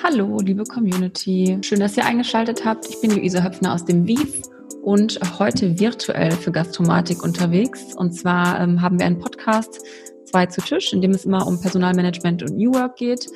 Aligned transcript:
Hallo, 0.00 0.38
liebe 0.38 0.64
Community. 0.64 1.58
Schön, 1.62 1.80
dass 1.80 1.96
ihr 1.96 2.04
eingeschaltet 2.04 2.64
habt. 2.64 2.88
Ich 2.88 3.00
bin 3.00 3.12
Luise 3.12 3.44
Höpfner 3.44 3.74
aus 3.74 3.84
dem 3.84 4.06
WIF 4.06 4.42
und 4.82 5.20
heute 5.38 5.78
virtuell 5.78 6.32
für 6.32 6.50
Gastromatik 6.50 7.22
unterwegs. 7.22 7.94
Und 7.94 8.12
zwar 8.12 8.60
ähm, 8.60 8.80
haben 8.80 8.98
wir 8.98 9.06
einen 9.06 9.18
Podcast 9.18 9.80
zwei 10.24 10.46
zu 10.46 10.60
Tisch, 10.60 10.92
in 10.92 11.02
dem 11.02 11.12
es 11.12 11.24
immer 11.24 11.46
um 11.46 11.60
Personalmanagement 11.60 12.42
und 12.42 12.56
New 12.56 12.72
Work 12.74 12.96
geht. 12.96 13.28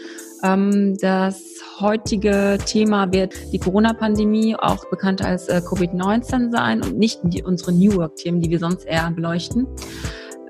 Ähm, 0.43 0.97
das 0.99 1.41
heutige 1.79 2.59
Thema 2.65 3.13
wird 3.13 3.35
die 3.53 3.59
Corona-Pandemie, 3.59 4.57
auch 4.57 4.89
bekannt 4.91 5.23
als 5.23 5.49
äh, 5.49 5.61
Covid-19 5.65 6.51
sein 6.51 6.83
und 6.83 6.99
nicht 6.99 7.21
die, 7.23 7.43
unsere 7.43 7.73
New 7.73 7.95
Work-Themen, 7.97 8.41
die 8.41 8.51
wir 8.51 8.59
sonst 8.59 8.87
eher 8.87 9.11
beleuchten. 9.11 9.67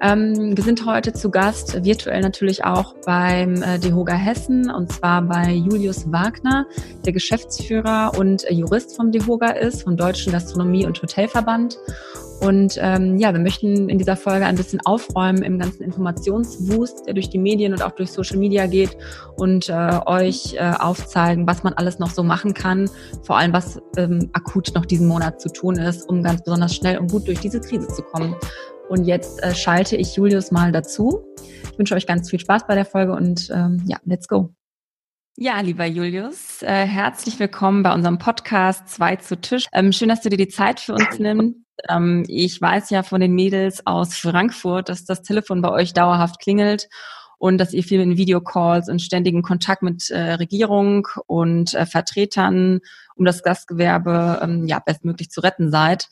Ähm, 0.03 0.57
wir 0.57 0.63
sind 0.63 0.85
heute 0.85 1.13
zu 1.15 1.31
Gast, 1.31 1.83
virtuell 1.85 2.21
natürlich 2.21 2.65
auch 2.65 2.95
beim 3.07 3.63
äh, 3.63 3.79
DEHOGA 3.79 4.15
Hessen 4.15 4.71
und 4.71 4.93
zwar 4.93 5.23
bei 5.23 5.53
Julius 5.53 6.13
Wagner, 6.13 6.67
der 7.07 7.15
Geschäftsführer 7.15 8.13
und 8.19 8.45
äh, 8.45 8.53
Jurist 8.53 8.95
vom 8.95 9.11
DEHOGA 9.11 9.53
ist, 9.53 9.85
vom 9.85 9.97
Deutschen 9.97 10.33
Gastronomie- 10.33 10.85
und 10.85 11.01
Hotelverband. 11.01 11.79
Und 12.41 12.79
ähm, 12.83 13.17
ja, 13.17 13.33
wir 13.33 13.41
möchten 13.41 13.89
in 13.89 13.97
dieser 13.97 14.17
Folge 14.17 14.45
ein 14.45 14.57
bisschen 14.57 14.81
aufräumen 14.85 15.43
im 15.43 15.59
ganzen 15.59 15.83
Informationswust, 15.83 17.07
der 17.07 17.15
durch 17.15 17.31
die 17.31 17.39
Medien 17.39 17.73
und 17.73 17.83
auch 17.83 17.93
durch 17.93 18.13
Social 18.13 18.37
Media 18.37 18.67
geht 18.67 18.95
und 19.37 19.71
äh, 19.71 20.01
euch 20.05 20.55
äh, 20.55 20.73
aufzeigen, 20.79 21.47
was 21.47 21.63
man 21.63 21.73
alles 21.73 21.99
noch 21.99 22.11
so 22.11 22.23
machen 22.23 22.53
kann, 22.53 22.91
vor 23.23 23.39
allem 23.39 23.55
was 23.55 23.81
ähm, 23.97 24.29
akut 24.35 24.73
noch 24.75 24.85
diesen 24.85 25.09
Monat 25.09 25.41
zu 25.41 25.51
tun 25.51 25.77
ist, 25.77 26.07
um 26.11 26.23
ganz 26.23 26.43
besonders 26.43 26.75
schnell 26.75 26.99
und 26.99 27.11
gut 27.11 27.27
durch 27.27 27.41
diese 27.41 27.61
Krise 27.61 27.89
zu 27.89 28.03
kommen. 28.03 28.37
Und 28.89 29.05
jetzt 29.05 29.43
äh, 29.43 29.55
schalte 29.55 29.97
ich 29.97 30.17
Julius 30.17 30.51
mal 30.53 30.71
dazu. 30.71 31.25
Ich 31.73 31.79
wünsche 31.79 31.95
euch 31.95 32.07
ganz 32.07 32.31
viel 32.31 32.39
Spaß 32.39 32.67
bei 32.67 32.75
der 32.75 32.85
Folge 32.85 33.13
und 33.13 33.51
ähm, 33.53 33.83
ja, 33.87 33.99
let's 34.05 34.29
go. 34.29 34.55
Ja, 35.37 35.61
lieber 35.61 35.85
Julius, 35.85 36.63
äh, 36.63 36.87
herzlich 36.87 37.39
willkommen 37.39 37.83
bei 37.83 37.93
unserem 37.93 38.19
Podcast 38.19 38.89
Zwei 38.89 39.17
zu 39.17 39.39
Tisch. 39.39 39.67
Ähm, 39.73 39.93
schön, 39.93 40.09
dass 40.09 40.23
du 40.23 40.31
dir 40.31 40.39
die 40.39 40.49
Zeit 40.49 40.81
für 40.81 40.95
uns 40.95 41.19
nimmst. 41.19 41.57
Ähm, 41.91 42.25
ich 42.29 42.61
weiß 42.61 42.91
ja 42.91 43.03
von 43.03 43.21
den 43.21 43.35
Mädels 43.35 43.87
aus 43.87 44.15
Frankfurt, 44.15 44.89
dass 44.89 45.05
das 45.05 45.23
Telefon 45.23 45.61
bei 45.61 45.71
euch 45.71 45.93
dauerhaft 45.93 46.41
klingelt 46.41 46.89
und 47.39 47.59
dass 47.59 47.75
ihr 47.75 47.83
viel 47.83 48.01
in 48.01 48.17
Videocalls 48.17 48.89
und 48.89 49.03
ständigen 49.03 49.43
Kontakt 49.43 49.83
mit 49.83 50.09
äh, 50.11 50.35
Regierung 50.35 51.07
und 51.27 51.75
äh, 51.75 51.85
Vertretern 51.85 52.81
um 53.17 53.25
das 53.25 53.43
Gastgewerbe 53.43 54.41
ähm, 54.43 54.67
ja 54.67 54.79
bestmöglich 54.79 55.31
zu 55.31 55.41
retten 55.41 55.71
seid. 55.71 56.09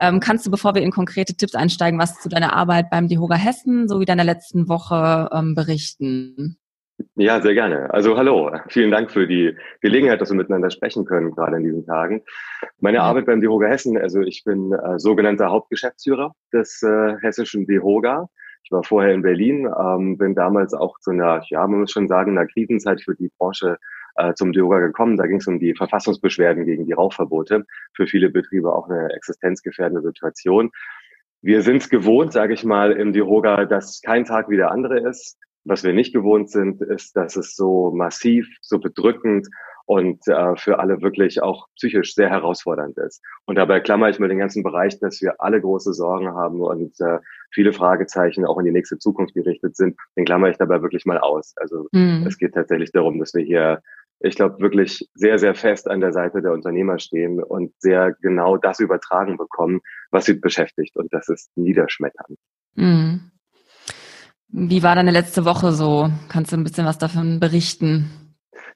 Ähm, 0.00 0.20
kannst 0.20 0.46
du, 0.46 0.50
bevor 0.50 0.74
wir 0.74 0.82
in 0.82 0.90
konkrete 0.90 1.34
Tipps 1.34 1.54
einsteigen, 1.54 2.00
was 2.00 2.20
zu 2.20 2.28
deiner 2.28 2.54
Arbeit 2.54 2.90
beim 2.90 3.08
DEHOGA 3.08 3.36
Hessen 3.36 3.88
sowie 3.88 4.06
deiner 4.06 4.24
letzten 4.24 4.68
Woche 4.68 5.28
ähm, 5.32 5.54
berichten? 5.54 6.56
Ja, 7.16 7.40
sehr 7.40 7.54
gerne. 7.54 7.92
Also 7.92 8.16
hallo, 8.16 8.50
vielen 8.68 8.90
Dank 8.90 9.10
für 9.10 9.26
die 9.26 9.56
Gelegenheit, 9.80 10.20
dass 10.20 10.30
wir 10.30 10.36
miteinander 10.36 10.70
sprechen 10.70 11.04
können, 11.04 11.32
gerade 11.32 11.56
in 11.56 11.64
diesen 11.64 11.86
Tagen. 11.86 12.22
Meine. 12.78 13.00
Arbeit 13.02 13.26
beim 13.26 13.40
DEHOGA 13.40 13.68
Hessen, 13.68 13.98
also 13.98 14.20
ich 14.20 14.42
bin 14.44 14.72
äh, 14.72 14.98
sogenannter 14.98 15.50
Hauptgeschäftsführer 15.50 16.34
des 16.52 16.82
äh, 16.82 17.16
hessischen 17.20 17.66
DEHOGA. 17.66 18.28
Ich 18.62 18.70
war 18.70 18.84
vorher 18.84 19.14
in 19.14 19.22
Berlin, 19.22 19.66
ähm, 19.66 20.18
bin 20.18 20.34
damals 20.34 20.74
auch 20.74 20.98
zu 21.00 21.10
einer, 21.10 21.42
ja, 21.48 21.66
man 21.66 21.80
muss 21.80 21.90
schon 21.90 22.08
sagen, 22.08 22.36
einer 22.36 22.46
Krisenzeit 22.46 23.02
für 23.02 23.14
die 23.14 23.30
Branche 23.38 23.78
äh, 24.20 24.34
zum 24.34 24.52
DEHOGA 24.52 24.80
gekommen. 24.80 25.16
Da 25.16 25.26
ging 25.26 25.38
es 25.38 25.46
um 25.46 25.58
die 25.58 25.74
Verfassungsbeschwerden 25.74 26.64
gegen 26.64 26.86
die 26.86 26.92
Rauchverbote. 26.92 27.64
Für 27.94 28.06
viele 28.06 28.30
Betriebe 28.30 28.74
auch 28.74 28.88
eine 28.88 29.12
existenzgefährdende 29.14 30.02
Situation. 30.02 30.70
Wir 31.42 31.62
sind 31.62 31.82
es 31.82 31.88
gewohnt, 31.88 32.32
sage 32.32 32.54
ich 32.54 32.64
mal, 32.64 32.92
im 32.92 33.12
DEHOGA, 33.12 33.64
dass 33.64 34.02
kein 34.02 34.24
Tag 34.24 34.50
wie 34.50 34.56
der 34.56 34.70
andere 34.70 34.98
ist. 35.00 35.38
Was 35.64 35.84
wir 35.84 35.92
nicht 35.92 36.12
gewohnt 36.12 36.50
sind, 36.50 36.80
ist, 36.80 37.16
dass 37.16 37.36
es 37.36 37.54
so 37.54 37.90
massiv, 37.90 38.48
so 38.62 38.78
bedrückend 38.78 39.46
und 39.90 40.26
äh, 40.28 40.54
für 40.56 40.78
alle 40.78 41.02
wirklich 41.02 41.42
auch 41.42 41.66
psychisch 41.74 42.14
sehr 42.14 42.30
herausfordernd 42.30 42.96
ist. 42.98 43.20
Und 43.44 43.56
dabei 43.56 43.80
klammer 43.80 44.08
ich 44.08 44.20
mal 44.20 44.28
den 44.28 44.38
ganzen 44.38 44.62
Bereich, 44.62 45.00
dass 45.00 45.20
wir 45.20 45.40
alle 45.40 45.60
große 45.60 45.92
Sorgen 45.92 46.28
haben 46.28 46.60
und 46.60 46.94
äh, 47.00 47.18
viele 47.50 47.72
Fragezeichen 47.72 48.46
auch 48.46 48.58
in 48.58 48.66
die 48.66 48.70
nächste 48.70 48.98
Zukunft 48.98 49.34
gerichtet 49.34 49.76
sind, 49.76 49.96
den 50.16 50.24
klammer 50.24 50.48
ich 50.48 50.58
dabei 50.58 50.80
wirklich 50.80 51.06
mal 51.06 51.18
aus. 51.18 51.54
Also 51.56 51.88
mhm. 51.90 52.24
es 52.24 52.38
geht 52.38 52.54
tatsächlich 52.54 52.92
darum, 52.92 53.18
dass 53.18 53.34
wir 53.34 53.42
hier 53.42 53.82
ich 54.20 54.36
glaube, 54.36 54.60
wirklich 54.60 55.08
sehr, 55.14 55.38
sehr 55.38 55.54
fest 55.54 55.88
an 55.88 56.00
der 56.00 56.12
Seite 56.12 56.42
der 56.42 56.52
Unternehmer 56.52 56.98
stehen 56.98 57.42
und 57.42 57.72
sehr 57.78 58.14
genau 58.20 58.56
das 58.56 58.78
übertragen 58.78 59.38
bekommen, 59.38 59.80
was 60.10 60.26
sie 60.26 60.34
beschäftigt. 60.34 60.96
Und 60.96 61.12
das 61.12 61.28
ist 61.28 61.50
niederschmetternd. 61.56 62.38
Mhm. 62.74 63.30
Wie 64.48 64.82
war 64.82 64.94
deine 64.94 65.10
letzte 65.10 65.44
Woche 65.44 65.72
so? 65.72 66.10
Kannst 66.28 66.52
du 66.52 66.56
ein 66.56 66.64
bisschen 66.64 66.86
was 66.86 66.98
davon 66.98 67.40
berichten? 67.40 68.10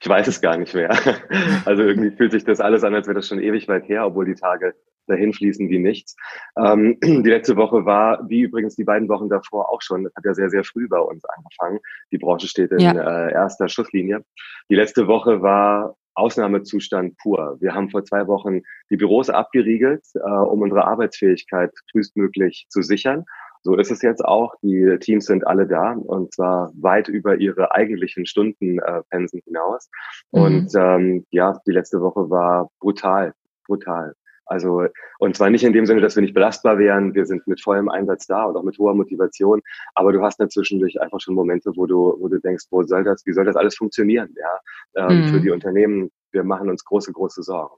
Ich 0.01 0.09
weiß 0.09 0.27
es 0.27 0.41
gar 0.41 0.57
nicht 0.57 0.75
mehr. 0.75 0.91
Also 1.65 1.83
irgendwie 1.83 2.11
fühlt 2.11 2.33
sich 2.33 2.45
das 2.45 2.61
alles 2.61 2.85
an, 2.85 2.95
als 2.95 3.07
wäre 3.07 3.15
das 3.15 3.29
schon 3.29 3.41
ewig 3.41 3.69
weit 3.69 3.89
her, 3.89 4.07
obwohl 4.07 4.27
die 4.27 4.35
Tage 4.35 4.75
dahin 5.07 5.33
fließen 5.33 5.69
wie 5.69 5.79
nichts. 5.79 6.17
Ähm, 6.59 6.99
die 7.03 7.29
letzte 7.29 7.57
Woche 7.57 7.85
war, 7.85 8.29
wie 8.29 8.43
übrigens 8.43 8.77
die 8.77 8.85
beiden 8.85 9.09
Wochen 9.09 9.29
davor 9.29 9.71
auch 9.71 9.83
schon, 9.83 10.05
das 10.05 10.15
hat 10.15 10.25
ja 10.25 10.35
sehr, 10.35 10.51
sehr 10.51 10.65
früh 10.65 10.89
bei 10.89 10.99
uns 10.99 11.25
angefangen. 11.25 11.81
Die 12.11 12.19
Branche 12.19 12.49
steht 12.49 12.71
in 12.73 12.81
ja. 12.81 12.93
äh, 12.93 13.33
erster 13.33 13.69
Schusslinie. 13.69 14.25
Die 14.71 14.75
letzte 14.75 15.07
Woche 15.07 15.43
war 15.43 15.97
Ausnahmezustand 16.15 17.17
pur. 17.19 17.57
Wir 17.61 17.75
haben 17.75 17.91
vor 17.91 18.05
zwei 18.05 18.27
Wochen 18.27 18.61
die 18.91 18.97
Büros 18.97 19.31
abgeriegelt, 19.31 20.05
äh, 20.15 20.21
um 20.21 20.63
unsere 20.63 20.87
Arbeitsfähigkeit 20.87 21.73
frühestmöglich 21.91 22.67
zu 22.69 22.83
sichern. 22.83 23.25
So 23.65 23.77
ist 23.77 23.91
es 23.91 24.03
jetzt 24.03 24.23
auch. 24.23 24.55
Die 24.63 24.99
Teams 25.01 25.25
sind 25.25 25.47
alle 25.47 25.67
da 25.67 25.93
und 25.93 26.35
zwar 26.35 26.71
weit 26.75 27.09
über 27.09 27.37
ihre 27.37 27.73
eigentlichen 27.73 28.27
Stundenpensen 28.27 29.39
äh, 29.39 29.43
hinaus. 29.43 29.89
Mhm. 30.33 30.41
Und 30.43 30.73
ähm, 30.77 31.27
ja, 31.31 31.59
die 31.67 31.73
letzte 31.73 32.03
Woche 32.03 32.29
war 32.29 32.71
brutal, 32.79 33.33
brutal. 33.67 34.15
Also, 34.47 34.87
und 35.19 35.35
zwar 35.35 35.49
nicht 35.49 35.65
in 35.65 35.73
dem 35.73 35.87
Sinne, 35.87 36.03
dass 36.03 36.15
wir 36.15 36.21
nicht 36.21 36.35
belastbar 36.35 36.77
wären. 36.79 37.15
Wir 37.15 37.25
sind 37.25 37.47
mit 37.47 37.63
vollem 37.63 37.89
Einsatz 37.89 38.27
da 38.27 38.45
und 38.45 38.57
auch 38.57 38.63
mit 38.63 38.79
hoher 38.79 38.95
Motivation. 38.95 39.63
Aber 39.95 40.13
du 40.13 40.21
hast 40.21 40.39
dazwischendurch 40.39 41.01
einfach 41.01 41.21
schon 41.21 41.35
Momente, 41.35 41.73
wo 41.75 41.87
du, 41.87 42.17
wo 42.21 42.29
du 42.29 42.39
denkst, 42.41 42.67
wo 42.71 42.83
soll 42.83 43.05
das, 43.05 43.25
wie 43.25 43.33
soll 43.33 43.47
das 43.47 43.57
alles 43.57 43.77
funktionieren? 43.77 44.35
Ja, 44.37 45.09
ähm, 45.09 45.23
mhm. 45.23 45.29
für 45.29 45.41
die 45.41 45.51
Unternehmen. 45.51 46.11
Wir 46.33 46.45
machen 46.45 46.69
uns 46.69 46.85
große, 46.85 47.13
große 47.13 47.43
Sorgen. 47.43 47.77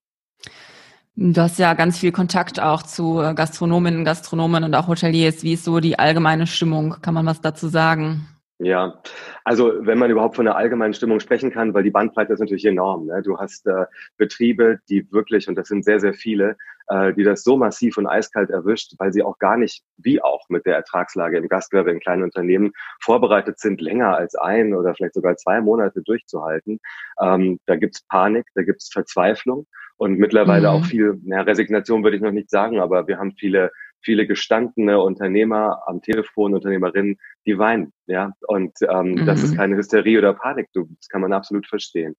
Du 1.18 1.40
hast 1.40 1.58
ja 1.58 1.72
ganz 1.72 1.98
viel 1.98 2.12
Kontakt 2.12 2.60
auch 2.60 2.82
zu 2.82 3.22
äh, 3.22 3.32
Gastronominnen, 3.32 4.04
Gastronomen 4.04 4.64
und 4.64 4.74
auch 4.74 4.86
Hoteliers. 4.86 5.42
Wie 5.42 5.54
ist 5.54 5.64
so 5.64 5.80
die 5.80 5.98
allgemeine 5.98 6.46
Stimmung? 6.46 6.96
Kann 7.00 7.14
man 7.14 7.24
was 7.24 7.40
dazu 7.40 7.68
sagen? 7.68 8.28
Ja, 8.58 9.00
also 9.44 9.72
wenn 9.80 9.98
man 9.98 10.10
überhaupt 10.10 10.36
von 10.36 10.46
einer 10.46 10.56
allgemeinen 10.56 10.92
Stimmung 10.92 11.20
sprechen 11.20 11.50
kann, 11.50 11.72
weil 11.72 11.84
die 11.84 11.90
Bandbreite 11.90 12.34
ist 12.34 12.40
natürlich 12.40 12.66
enorm. 12.66 13.06
Ne? 13.06 13.22
Du 13.22 13.38
hast 13.38 13.66
äh, 13.66 13.86
Betriebe, 14.18 14.80
die 14.90 15.10
wirklich, 15.10 15.48
und 15.48 15.54
das 15.56 15.68
sind 15.68 15.86
sehr, 15.86 16.00
sehr 16.00 16.12
viele, 16.12 16.58
äh, 16.88 17.14
die 17.14 17.24
das 17.24 17.42
so 17.42 17.56
massiv 17.56 17.96
und 17.96 18.06
eiskalt 18.06 18.50
erwischt, 18.50 18.92
weil 18.98 19.12
sie 19.14 19.22
auch 19.22 19.38
gar 19.38 19.56
nicht, 19.56 19.84
wie 19.96 20.22
auch 20.22 20.46
mit 20.50 20.66
der 20.66 20.76
Ertragslage 20.76 21.38
im 21.38 21.48
Gastgewerbe 21.48 21.92
in 21.92 22.00
kleinen 22.00 22.24
Unternehmen, 22.24 22.72
vorbereitet 23.00 23.58
sind, 23.58 23.80
länger 23.80 24.14
als 24.14 24.34
ein 24.34 24.74
oder 24.74 24.94
vielleicht 24.94 25.14
sogar 25.14 25.36
zwei 25.36 25.62
Monate 25.62 26.02
durchzuhalten. 26.02 26.78
Ähm, 27.22 27.58
da 27.64 27.76
gibt's 27.76 28.02
Panik, 28.06 28.46
da 28.54 28.62
gibt's 28.62 28.90
Verzweiflung 28.92 29.66
und 29.96 30.18
mittlerweile 30.18 30.68
mhm. 30.68 30.74
auch 30.74 30.84
viel, 30.84 31.20
na, 31.24 31.42
Resignation 31.42 32.02
würde 32.02 32.16
ich 32.16 32.22
noch 32.22 32.32
nicht 32.32 32.50
sagen, 32.50 32.80
aber 32.80 33.06
wir 33.06 33.18
haben 33.18 33.32
viele 33.32 33.70
viele 34.06 34.26
gestandene 34.26 35.00
Unternehmer 35.00 35.82
am 35.86 36.00
Telefon, 36.00 36.54
Unternehmerinnen, 36.54 37.18
die 37.44 37.58
weinen, 37.58 37.92
ja. 38.06 38.32
Und 38.46 38.72
ähm, 38.88 39.12
mhm. 39.12 39.26
das 39.26 39.42
ist 39.42 39.52
mhm. 39.52 39.56
keine 39.56 39.76
Hysterie 39.76 40.18
oder 40.18 40.32
Panik, 40.32 40.68
du, 40.72 40.86
das 40.98 41.08
kann 41.08 41.20
man 41.20 41.32
absolut 41.32 41.66
verstehen. 41.66 42.14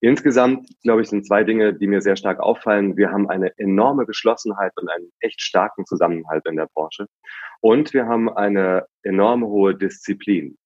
Insgesamt, 0.00 0.68
glaube 0.82 1.02
ich, 1.02 1.08
sind 1.08 1.26
zwei 1.26 1.42
Dinge, 1.42 1.74
die 1.74 1.86
mir 1.86 2.00
sehr 2.00 2.16
stark 2.16 2.40
auffallen. 2.40 2.96
Wir 2.96 3.10
haben 3.10 3.30
eine 3.30 3.56
enorme 3.58 4.04
Geschlossenheit 4.04 4.72
und 4.76 4.88
einen 4.90 5.10
echt 5.20 5.40
starken 5.40 5.86
Zusammenhalt 5.86 6.44
in 6.46 6.56
der 6.56 6.68
Branche. 6.74 7.06
Und 7.60 7.94
wir 7.94 8.06
haben 8.06 8.28
eine 8.30 8.86
enorm 9.02 9.44
hohe 9.44 9.74
Disziplin. 9.74 10.58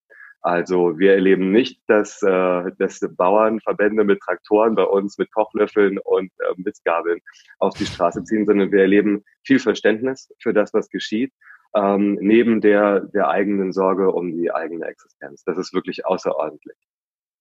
Also 0.43 0.99
wir 0.99 1.13
erleben 1.13 1.53
nicht, 1.53 1.83
dass, 1.87 2.23
äh, 2.23 2.71
dass 2.79 3.01
Bauernverbände 3.01 4.05
mit 4.05 4.21
Traktoren 4.21 4.75
bei 4.75 4.85
uns 4.85 5.19
mit 5.19 5.33
Kochlöffeln 5.33 5.99
und 5.99 6.31
äh, 6.39 6.55
Mistgabeln 6.57 7.21
auf 7.59 7.75
die 7.75 7.87
Straße 7.87 8.25
ziehen, 8.25 8.47
sondern 8.47 8.73
wir 8.73 8.81
erleben 8.81 9.25
viel 9.45 9.59
Verständnis 9.59 10.33
für 10.39 10.55
das, 10.55 10.73
was 10.73 10.89
geschieht, 10.89 11.33
ähm, 11.75 12.19
neben 12.21 12.61
der, 12.63 13.01
der 13.01 13.29
eigenen 13.29 13.73
Sorge 13.73 14.11
um 14.13 14.33
die 14.33 14.51
eigene 14.53 14.87
Existenz. 14.87 15.45
Das 15.45 15.59
ist 15.59 15.75
wirklich 15.75 16.07
außerordentlich. 16.07 16.77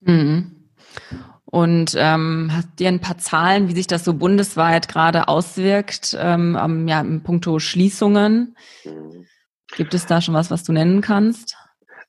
Mhm. 0.01 0.69
Und 1.45 1.95
ähm, 1.97 2.49
hast 2.51 2.79
dir 2.79 2.89
ein 2.89 3.01
paar 3.01 3.17
Zahlen, 3.17 3.69
wie 3.69 3.73
sich 3.73 3.87
das 3.87 4.05
so 4.05 4.13
bundesweit 4.13 4.87
gerade 4.87 5.27
auswirkt, 5.27 6.17
ähm, 6.19 6.87
ja, 6.87 7.01
in 7.01 7.23
puncto 7.23 7.59
Schließungen? 7.59 8.55
Mhm. 8.83 9.25
Gibt 9.75 9.93
es 9.93 10.05
da 10.05 10.21
schon 10.21 10.33
was, 10.33 10.51
was 10.51 10.63
du 10.63 10.73
nennen 10.73 11.01
kannst? 11.01 11.55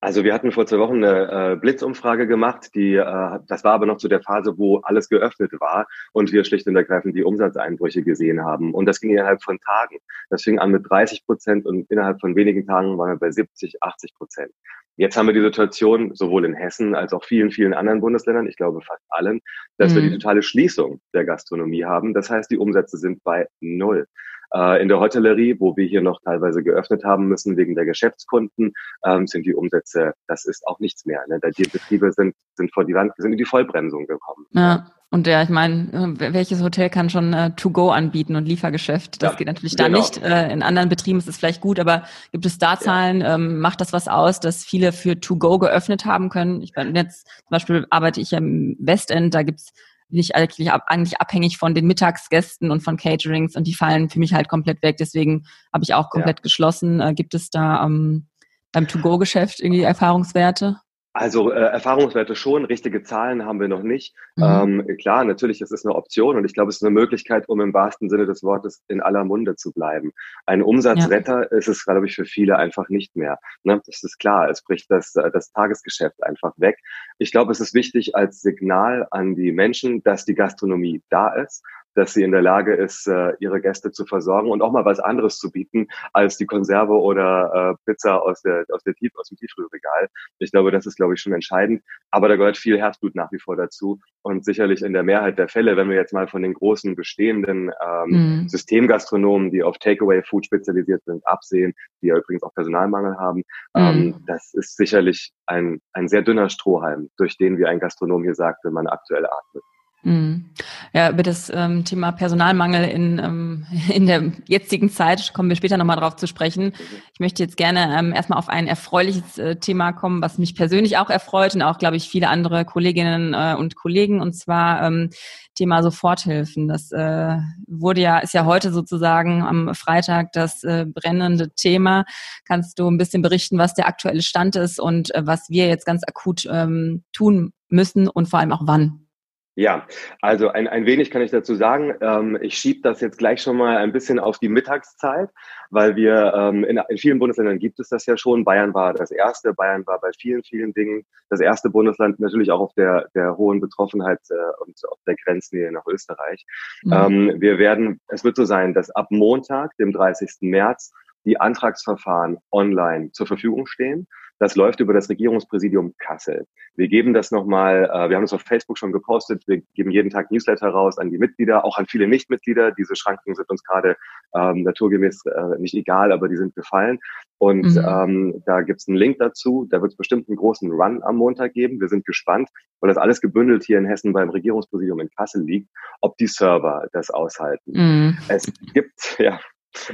Also 0.02 0.24
wir 0.24 0.32
hatten 0.32 0.50
vor 0.50 0.66
zwei 0.66 0.78
Wochen 0.78 1.04
eine 1.04 1.52
äh, 1.52 1.56
Blitzumfrage 1.56 2.26
gemacht, 2.26 2.74
die 2.74 2.94
äh, 2.94 3.38
das 3.46 3.64
war 3.64 3.74
aber 3.74 3.84
noch 3.84 3.98
zu 3.98 4.08
der 4.08 4.22
Phase, 4.22 4.56
wo 4.56 4.78
alles 4.78 5.10
geöffnet 5.10 5.52
war 5.60 5.86
und 6.12 6.32
wir 6.32 6.44
schlicht 6.44 6.66
und 6.66 6.76
ergreifend 6.76 7.14
die 7.14 7.22
Umsatzeinbrüche 7.22 8.02
gesehen 8.02 8.42
haben. 8.42 8.72
Und 8.72 8.86
das 8.86 9.00
ging 9.00 9.10
innerhalb 9.10 9.42
von 9.42 9.58
Tagen. 9.60 9.98
Das 10.30 10.42
fing 10.42 10.58
an 10.58 10.70
mit 10.70 10.88
30 10.88 11.26
Prozent 11.26 11.66
und 11.66 11.90
innerhalb 11.90 12.18
von 12.20 12.34
wenigen 12.34 12.66
Tagen 12.66 12.96
waren 12.96 13.10
wir 13.10 13.18
bei 13.18 13.30
70, 13.30 13.82
80 13.82 14.14
Prozent. 14.14 14.52
Jetzt 14.96 15.16
haben 15.16 15.26
wir 15.26 15.34
die 15.34 15.42
Situation, 15.42 16.14
sowohl 16.14 16.46
in 16.46 16.54
Hessen 16.54 16.94
als 16.94 17.12
auch 17.12 17.24
vielen, 17.24 17.50
vielen 17.50 17.74
anderen 17.74 18.00
Bundesländern, 18.00 18.46
ich 18.46 18.56
glaube 18.56 18.80
fast 18.80 19.02
allen, 19.08 19.40
dass 19.76 19.92
mhm. 19.92 19.96
wir 19.96 20.02
die 20.02 20.08
mhm. 20.10 20.14
totale 20.14 20.42
Schließung 20.42 21.00
der 21.14 21.26
Gastronomie 21.26 21.84
haben. 21.84 22.14
Das 22.14 22.30
heißt, 22.30 22.50
die 22.50 22.58
Umsätze 22.58 22.96
sind 22.96 23.22
bei 23.22 23.48
Null. 23.60 24.06
Äh, 24.54 24.82
in 24.82 24.88
der 24.88 25.00
Hotellerie, 25.00 25.56
wo 25.58 25.76
wir 25.76 25.86
hier 25.86 26.02
noch 26.02 26.20
teilweise 26.22 26.62
geöffnet 26.62 27.04
haben 27.04 27.26
müssen 27.28 27.56
wegen 27.56 27.74
der 27.74 27.84
Geschäftskunden, 27.84 28.72
ähm, 29.04 29.26
sind 29.26 29.46
die 29.46 29.54
Umsätze, 29.54 30.12
das 30.26 30.44
ist 30.44 30.66
auch 30.66 30.80
nichts 30.80 31.06
mehr. 31.06 31.22
Ne? 31.28 31.40
Die 31.56 31.62
Betriebe 31.64 32.12
sind, 32.12 32.34
sind 32.54 32.72
vor 32.72 32.84
die 32.84 32.94
Wand, 32.94 33.12
sind 33.16 33.32
in 33.32 33.38
die 33.38 33.44
Vollbremsung 33.44 34.06
gekommen. 34.06 34.46
Ja. 34.52 34.86
Und 35.12 35.26
ja, 35.26 35.42
ich 35.42 35.48
meine, 35.48 36.16
äh, 36.20 36.32
welches 36.32 36.62
Hotel 36.62 36.88
kann 36.88 37.10
schon 37.10 37.32
äh, 37.32 37.50
To-Go 37.56 37.90
anbieten 37.90 38.36
und 38.36 38.46
Liefergeschäft? 38.46 39.20
Das 39.20 39.32
ja, 39.32 39.38
geht 39.38 39.48
natürlich 39.48 39.76
genau. 39.76 39.88
da 39.88 39.96
nicht. 39.96 40.22
Äh, 40.22 40.52
in 40.52 40.62
anderen 40.62 40.88
Betrieben 40.88 41.18
ist 41.18 41.28
es 41.28 41.36
vielleicht 41.36 41.60
gut, 41.60 41.80
aber 41.80 42.04
gibt 42.30 42.46
es 42.46 42.58
da 42.58 42.78
Zahlen? 42.78 43.20
Ja. 43.20 43.34
Ähm, 43.34 43.58
macht 43.58 43.80
das 43.80 43.92
was 43.92 44.06
aus, 44.06 44.38
dass 44.38 44.64
viele 44.64 44.92
für 44.92 45.18
To-Go 45.18 45.58
geöffnet 45.58 46.04
haben 46.04 46.28
können? 46.28 46.62
Ich 46.62 46.74
meine, 46.76 46.96
jetzt 46.96 47.26
zum 47.26 47.50
Beispiel 47.50 47.86
arbeite 47.90 48.20
ich 48.20 48.32
im 48.32 48.76
Westend, 48.78 49.34
da 49.34 49.42
gibt's 49.42 49.72
bin 50.10 50.18
ich 50.18 50.34
eigentlich, 50.34 50.70
eigentlich 50.70 51.20
abhängig 51.20 51.58
von 51.58 51.74
den 51.74 51.86
Mittagsgästen 51.86 52.70
und 52.70 52.82
von 52.82 52.96
Caterings 52.96 53.56
und 53.56 53.66
die 53.66 53.74
fallen 53.74 54.10
für 54.10 54.18
mich 54.18 54.34
halt 54.34 54.48
komplett 54.48 54.82
weg. 54.82 54.96
Deswegen 54.98 55.44
habe 55.72 55.84
ich 55.84 55.94
auch 55.94 56.10
komplett 56.10 56.38
ja. 56.38 56.42
geschlossen. 56.42 57.00
Äh, 57.00 57.14
gibt 57.14 57.34
es 57.34 57.50
da 57.50 57.84
ähm, 57.84 58.26
beim 58.72 58.88
To-Go-Geschäft 58.88 59.60
irgendwie 59.60 59.82
Erfahrungswerte? 59.82 60.76
Also 61.12 61.50
äh, 61.50 61.58
Erfahrungswerte 61.58 62.36
schon, 62.36 62.64
richtige 62.64 63.02
Zahlen 63.02 63.44
haben 63.44 63.58
wir 63.58 63.66
noch 63.66 63.82
nicht. 63.82 64.14
Mhm. 64.36 64.84
Ähm, 64.88 64.96
klar, 64.96 65.24
natürlich, 65.24 65.60
es 65.60 65.72
ist 65.72 65.84
eine 65.84 65.96
Option 65.96 66.36
und 66.36 66.44
ich 66.44 66.54
glaube, 66.54 66.68
es 66.68 66.76
ist 66.76 66.82
eine 66.82 66.92
Möglichkeit, 66.92 67.48
um 67.48 67.60
im 67.60 67.74
wahrsten 67.74 68.08
Sinne 68.08 68.26
des 68.26 68.44
Wortes 68.44 68.84
in 68.86 69.00
aller 69.00 69.24
Munde 69.24 69.56
zu 69.56 69.72
bleiben. 69.72 70.12
Ein 70.46 70.62
Umsatzretter 70.62 71.50
ja. 71.50 71.58
ist 71.58 71.66
es, 71.66 71.84
glaube 71.84 72.06
ich, 72.06 72.14
für 72.14 72.26
viele 72.26 72.56
einfach 72.58 72.88
nicht 72.88 73.16
mehr. 73.16 73.38
Ne? 73.64 73.82
Das 73.86 74.04
ist 74.04 74.18
klar, 74.18 74.50
es 74.50 74.62
bricht 74.62 74.88
das, 74.88 75.12
das 75.12 75.50
Tagesgeschäft 75.50 76.22
einfach 76.22 76.52
weg. 76.58 76.78
Ich 77.18 77.32
glaube, 77.32 77.50
es 77.50 77.60
ist 77.60 77.74
wichtig 77.74 78.14
als 78.14 78.40
Signal 78.40 79.08
an 79.10 79.34
die 79.34 79.50
Menschen, 79.50 80.04
dass 80.04 80.24
die 80.24 80.34
Gastronomie 80.34 81.02
da 81.10 81.34
ist 81.34 81.64
dass 81.94 82.14
sie 82.14 82.22
in 82.22 82.32
der 82.32 82.42
Lage 82.42 82.74
ist, 82.74 83.06
äh, 83.06 83.32
ihre 83.40 83.60
Gäste 83.60 83.90
zu 83.90 84.06
versorgen 84.06 84.50
und 84.50 84.62
auch 84.62 84.72
mal 84.72 84.84
was 84.84 85.00
anderes 85.00 85.38
zu 85.38 85.50
bieten 85.50 85.88
als 86.12 86.36
die 86.36 86.46
Konserve 86.46 86.92
oder 86.92 87.76
äh, 87.76 87.90
Pizza 87.90 88.22
aus 88.22 88.42
der 88.42 88.64
aus 88.72 88.82
der 88.84 88.94
Tief 88.94 89.12
aus 89.16 89.28
dem 89.28 89.36
Tiefkühlregal. 89.36 90.08
Ich 90.38 90.52
glaube, 90.52 90.70
das 90.70 90.86
ist 90.86 90.96
glaube 90.96 91.14
ich 91.14 91.20
schon 91.20 91.32
entscheidend. 91.32 91.82
Aber 92.10 92.28
da 92.28 92.36
gehört 92.36 92.56
viel 92.56 92.78
Herzblut 92.78 93.14
nach 93.14 93.32
wie 93.32 93.38
vor 93.38 93.56
dazu 93.56 94.00
und 94.22 94.44
sicherlich 94.44 94.82
in 94.82 94.92
der 94.92 95.02
Mehrheit 95.02 95.38
der 95.38 95.48
Fälle, 95.48 95.76
wenn 95.76 95.88
wir 95.88 95.96
jetzt 95.96 96.12
mal 96.12 96.28
von 96.28 96.42
den 96.42 96.54
großen 96.54 96.94
bestehenden 96.94 97.70
ähm, 97.84 98.42
mhm. 98.42 98.48
Systemgastronomen, 98.48 99.50
die 99.50 99.62
auf 99.62 99.78
Takeaway 99.78 100.22
Food 100.22 100.46
spezialisiert 100.46 101.02
sind, 101.04 101.26
absehen, 101.26 101.74
die 102.02 102.08
ja 102.08 102.16
übrigens 102.16 102.42
auch 102.42 102.54
Personalmangel 102.54 103.16
haben, 103.16 103.38
mhm. 103.74 103.80
ähm, 103.80 104.24
das 104.26 104.54
ist 104.54 104.76
sicherlich 104.76 105.32
ein 105.46 105.80
ein 105.92 106.08
sehr 106.08 106.22
dünner 106.22 106.48
Strohhalm, 106.50 107.10
durch 107.16 107.36
den 107.36 107.58
wie 107.58 107.66
ein 107.66 107.80
Gastronom 107.80 108.22
hier 108.22 108.34
sagte, 108.34 108.70
man 108.70 108.86
aktuell 108.86 109.26
atmet. 109.26 109.64
Mhm. 110.02 110.46
Ja, 110.94 111.10
über 111.10 111.22
das 111.22 111.52
ähm, 111.54 111.84
Thema 111.84 112.12
Personalmangel 112.12 112.84
in, 112.84 113.18
ähm, 113.18 113.66
in 113.92 114.06
der 114.06 114.32
jetzigen 114.46 114.90
Zeit 114.90 115.34
kommen 115.34 115.50
wir 115.50 115.56
später 115.56 115.76
nochmal 115.76 115.96
drauf 115.96 116.16
zu 116.16 116.26
sprechen. 116.26 116.72
Ich 117.12 117.20
möchte 117.20 117.42
jetzt 117.42 117.58
gerne 117.58 117.98
ähm, 117.98 118.14
erstmal 118.14 118.38
auf 118.38 118.48
ein 118.48 118.66
erfreuliches 118.66 119.36
äh, 119.38 119.56
Thema 119.56 119.92
kommen, 119.92 120.22
was 120.22 120.38
mich 120.38 120.54
persönlich 120.54 120.96
auch 120.96 121.10
erfreut 121.10 121.54
und 121.54 121.62
auch, 121.62 121.76
glaube 121.76 121.96
ich, 121.96 122.08
viele 122.08 122.28
andere 122.28 122.64
Kolleginnen 122.64 123.34
äh, 123.34 123.54
und 123.58 123.76
Kollegen, 123.76 124.20
und 124.20 124.32
zwar 124.34 124.82
ähm, 124.82 125.10
Thema 125.54 125.82
Soforthilfen. 125.82 126.68
Das 126.68 126.90
äh, 126.92 127.36
wurde 127.66 128.00
ja, 128.00 128.20
ist 128.20 128.32
ja 128.32 128.46
heute 128.46 128.72
sozusagen 128.72 129.42
am 129.42 129.74
Freitag 129.74 130.32
das 130.32 130.64
äh, 130.64 130.86
brennende 130.86 131.50
Thema. 131.50 132.06
Kannst 132.46 132.78
du 132.78 132.88
ein 132.88 132.96
bisschen 132.96 133.20
berichten, 133.20 133.58
was 133.58 133.74
der 133.74 133.86
aktuelle 133.86 134.22
Stand 134.22 134.56
ist 134.56 134.80
und 134.80 135.14
äh, 135.14 135.26
was 135.26 135.50
wir 135.50 135.68
jetzt 135.68 135.84
ganz 135.84 136.02
akut 136.06 136.48
ähm, 136.50 137.04
tun 137.12 137.52
müssen 137.68 138.08
und 138.08 138.28
vor 138.30 138.38
allem 138.38 138.52
auch 138.52 138.62
wann? 138.64 139.09
Ja, 139.56 139.86
also 140.20 140.48
ein, 140.48 140.68
ein 140.68 140.86
wenig 140.86 141.10
kann 141.10 141.22
ich 141.22 141.32
dazu 141.32 141.56
sagen. 141.56 141.94
Ähm, 142.00 142.38
ich 142.40 142.56
schiebe 142.56 142.80
das 142.82 143.00
jetzt 143.00 143.18
gleich 143.18 143.42
schon 143.42 143.56
mal 143.56 143.78
ein 143.78 143.92
bisschen 143.92 144.20
auf 144.20 144.38
die 144.38 144.48
Mittagszeit, 144.48 145.28
weil 145.70 145.96
wir 145.96 146.32
ähm, 146.34 146.64
in, 146.64 146.80
in 146.88 146.98
vielen 146.98 147.18
Bundesländern 147.18 147.58
gibt 147.58 147.80
es 147.80 147.88
das 147.88 148.06
ja 148.06 148.16
schon. 148.16 148.44
Bayern 148.44 148.72
war 148.74 148.94
das 148.94 149.10
erste, 149.10 149.52
Bayern 149.52 149.86
war 149.86 150.00
bei 150.00 150.10
vielen, 150.18 150.44
vielen 150.44 150.72
Dingen 150.72 151.04
das 151.30 151.40
erste 151.40 151.68
Bundesland, 151.68 152.20
natürlich 152.20 152.50
auch 152.52 152.60
auf 152.60 152.74
der, 152.74 153.08
der 153.14 153.36
hohen 153.36 153.60
Betroffenheit 153.60 154.20
äh, 154.30 154.62
und 154.62 154.80
auf 154.88 154.98
der 155.06 155.16
Grenznähe 155.16 155.72
nach 155.72 155.86
Österreich. 155.86 156.44
Mhm. 156.84 156.92
Ähm, 156.92 157.40
wir 157.40 157.58
werden, 157.58 158.00
es 158.08 158.22
wird 158.22 158.36
so 158.36 158.44
sein, 158.44 158.72
dass 158.72 158.90
ab 158.90 159.08
Montag, 159.10 159.76
dem 159.78 159.92
30. 159.92 160.30
März, 160.42 160.92
die 161.24 161.40
Antragsverfahren 161.40 162.38
online 162.50 163.10
zur 163.12 163.26
Verfügung 163.26 163.66
stehen. 163.66 164.06
Das 164.40 164.56
läuft 164.56 164.80
über 164.80 164.94
das 164.94 165.10
Regierungspräsidium 165.10 165.94
Kassel. 165.98 166.46
Wir 166.74 166.88
geben 166.88 167.12
das 167.12 167.30
nochmal, 167.30 167.84
äh, 167.84 168.08
wir 168.08 168.16
haben 168.16 168.24
es 168.24 168.32
auf 168.32 168.40
Facebook 168.40 168.78
schon 168.78 168.90
gepostet, 168.90 169.46
wir 169.46 169.60
geben 169.74 169.90
jeden 169.90 170.08
Tag 170.08 170.30
Newsletter 170.30 170.68
raus 170.68 170.96
an 170.96 171.10
die 171.10 171.18
Mitglieder, 171.18 171.62
auch 171.64 171.76
an 171.76 171.84
viele 171.84 172.08
Nichtmitglieder. 172.08 172.72
Diese 172.72 172.96
Schranken 172.96 173.34
sind 173.34 173.50
uns 173.50 173.62
gerade 173.62 173.96
ähm, 174.34 174.62
naturgemäß 174.62 175.26
äh, 175.26 175.58
nicht 175.58 175.74
egal, 175.74 176.10
aber 176.10 176.28
die 176.28 176.38
sind 176.38 176.54
gefallen. 176.54 176.98
Und 177.36 177.74
mhm. 177.74 177.84
ähm, 177.86 178.42
da 178.46 178.62
gibt 178.62 178.80
es 178.80 178.88
einen 178.88 178.96
Link 178.96 179.18
dazu. 179.18 179.66
Da 179.70 179.82
wird 179.82 179.92
es 179.92 179.96
bestimmt 179.96 180.26
einen 180.28 180.38
großen 180.38 180.70
Run 180.70 181.02
am 181.02 181.16
Montag 181.16 181.52
geben. 181.52 181.78
Wir 181.78 181.88
sind 181.88 182.06
gespannt, 182.06 182.48
weil 182.80 182.88
das 182.88 182.96
alles 182.96 183.20
gebündelt 183.20 183.64
hier 183.64 183.76
in 183.76 183.84
Hessen 183.84 184.14
beim 184.14 184.30
Regierungspräsidium 184.30 185.00
in 185.00 185.10
Kassel 185.10 185.44
liegt, 185.44 185.68
ob 186.00 186.16
die 186.16 186.26
Server 186.26 186.88
das 186.92 187.10
aushalten. 187.10 187.72
Mhm. 187.72 188.18
Es 188.28 188.50
gibt, 188.72 189.18
ja, 189.18 189.38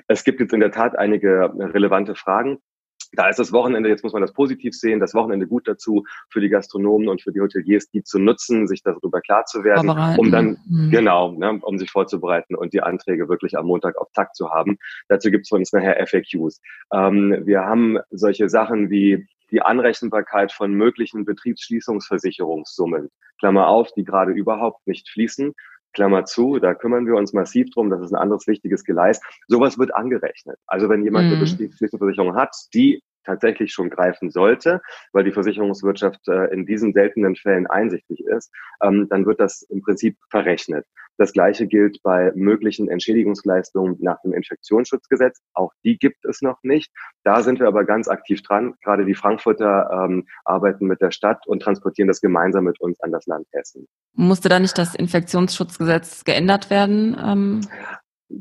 es 0.06 0.22
gibt 0.22 0.38
jetzt 0.38 0.52
in 0.52 0.60
der 0.60 0.70
Tat 0.70 0.96
einige 0.96 1.52
relevante 1.58 2.14
Fragen. 2.14 2.58
Da 3.16 3.28
ist 3.28 3.38
das 3.38 3.52
Wochenende, 3.52 3.88
jetzt 3.88 4.04
muss 4.04 4.12
man 4.12 4.22
das 4.22 4.32
positiv 4.32 4.74
sehen, 4.74 5.00
das 5.00 5.14
Wochenende 5.14 5.46
gut 5.46 5.66
dazu 5.66 6.04
für 6.28 6.40
die 6.40 6.48
Gastronomen 6.48 7.08
und 7.08 7.22
für 7.22 7.32
die 7.32 7.40
Hoteliers, 7.40 7.88
die 7.90 8.02
zu 8.02 8.18
nutzen, 8.18 8.68
sich 8.68 8.82
darüber 8.82 9.20
klar 9.20 9.44
zu 9.46 9.64
werden, 9.64 9.90
um 10.18 10.30
dann, 10.30 10.58
mhm. 10.68 10.90
genau, 10.90 11.32
ne, 11.32 11.58
um 11.62 11.78
sich 11.78 11.90
vorzubereiten 11.90 12.54
und 12.54 12.72
die 12.72 12.82
Anträge 12.82 13.28
wirklich 13.28 13.56
am 13.56 13.66
Montag 13.66 13.96
auf 13.96 14.12
Takt 14.12 14.36
zu 14.36 14.50
haben. 14.50 14.78
Dazu 15.08 15.30
gibt 15.30 15.44
es 15.44 15.48
von 15.48 15.60
uns 15.60 15.72
nachher 15.72 16.04
FAQs. 16.06 16.60
Ähm, 16.92 17.42
wir 17.44 17.62
haben 17.62 17.98
solche 18.10 18.48
Sachen 18.48 18.90
wie 18.90 19.26
die 19.50 19.62
Anrechenbarkeit 19.62 20.52
von 20.52 20.72
möglichen 20.74 21.24
Betriebsschließungsversicherungssummen, 21.24 23.10
Klammer 23.38 23.68
auf, 23.68 23.92
die 23.92 24.04
gerade 24.04 24.32
überhaupt 24.32 24.86
nicht 24.86 25.08
fließen. 25.08 25.54
Klammer 25.96 26.26
zu, 26.26 26.58
da 26.58 26.74
kümmern 26.74 27.06
wir 27.06 27.14
uns 27.14 27.32
massiv 27.32 27.70
drum, 27.70 27.88
das 27.88 28.02
ist 28.02 28.12
ein 28.12 28.20
anderes 28.20 28.46
wichtiges 28.46 28.84
Geleis. 28.84 29.18
Sowas 29.48 29.78
wird 29.78 29.94
angerechnet. 29.94 30.58
Also 30.66 30.90
wenn 30.90 31.02
jemand 31.02 31.26
eine 31.26 31.36
mhm. 31.36 31.40
Betriebsversicherung 31.40 32.36
hat, 32.36 32.54
die 32.74 33.02
tatsächlich 33.24 33.72
schon 33.72 33.88
greifen 33.88 34.30
sollte, 34.30 34.82
weil 35.12 35.24
die 35.24 35.32
Versicherungswirtschaft 35.32 36.28
äh, 36.28 36.52
in 36.52 36.66
diesen 36.66 36.92
seltenen 36.92 37.34
Fällen 37.34 37.66
einsichtig 37.66 38.20
ist, 38.20 38.52
ähm, 38.82 39.08
dann 39.08 39.24
wird 39.24 39.40
das 39.40 39.62
im 39.62 39.80
Prinzip 39.80 40.18
verrechnet. 40.30 40.86
Das 41.18 41.32
Gleiche 41.32 41.66
gilt 41.66 42.02
bei 42.02 42.32
möglichen 42.34 42.88
Entschädigungsleistungen 42.88 43.96
nach 44.00 44.20
dem 44.22 44.32
Infektionsschutzgesetz. 44.32 45.40
Auch 45.54 45.72
die 45.84 45.98
gibt 45.98 46.24
es 46.24 46.42
noch 46.42 46.58
nicht. 46.62 46.92
Da 47.24 47.42
sind 47.42 47.58
wir 47.60 47.68
aber 47.68 47.84
ganz 47.84 48.08
aktiv 48.08 48.42
dran. 48.42 48.74
Gerade 48.82 49.04
die 49.04 49.14
Frankfurter 49.14 49.90
ähm, 49.92 50.26
arbeiten 50.44 50.86
mit 50.86 51.00
der 51.00 51.10
Stadt 51.10 51.46
und 51.46 51.62
transportieren 51.62 52.08
das 52.08 52.20
gemeinsam 52.20 52.64
mit 52.64 52.80
uns 52.80 53.00
an 53.00 53.12
das 53.12 53.26
Land 53.26 53.46
Hessen. 53.52 53.86
Musste 54.14 54.48
da 54.48 54.58
nicht 54.58 54.76
das 54.78 54.94
Infektionsschutzgesetz 54.94 56.24
geändert 56.24 56.70
werden? 56.70 57.16
Ähm? 57.22 57.60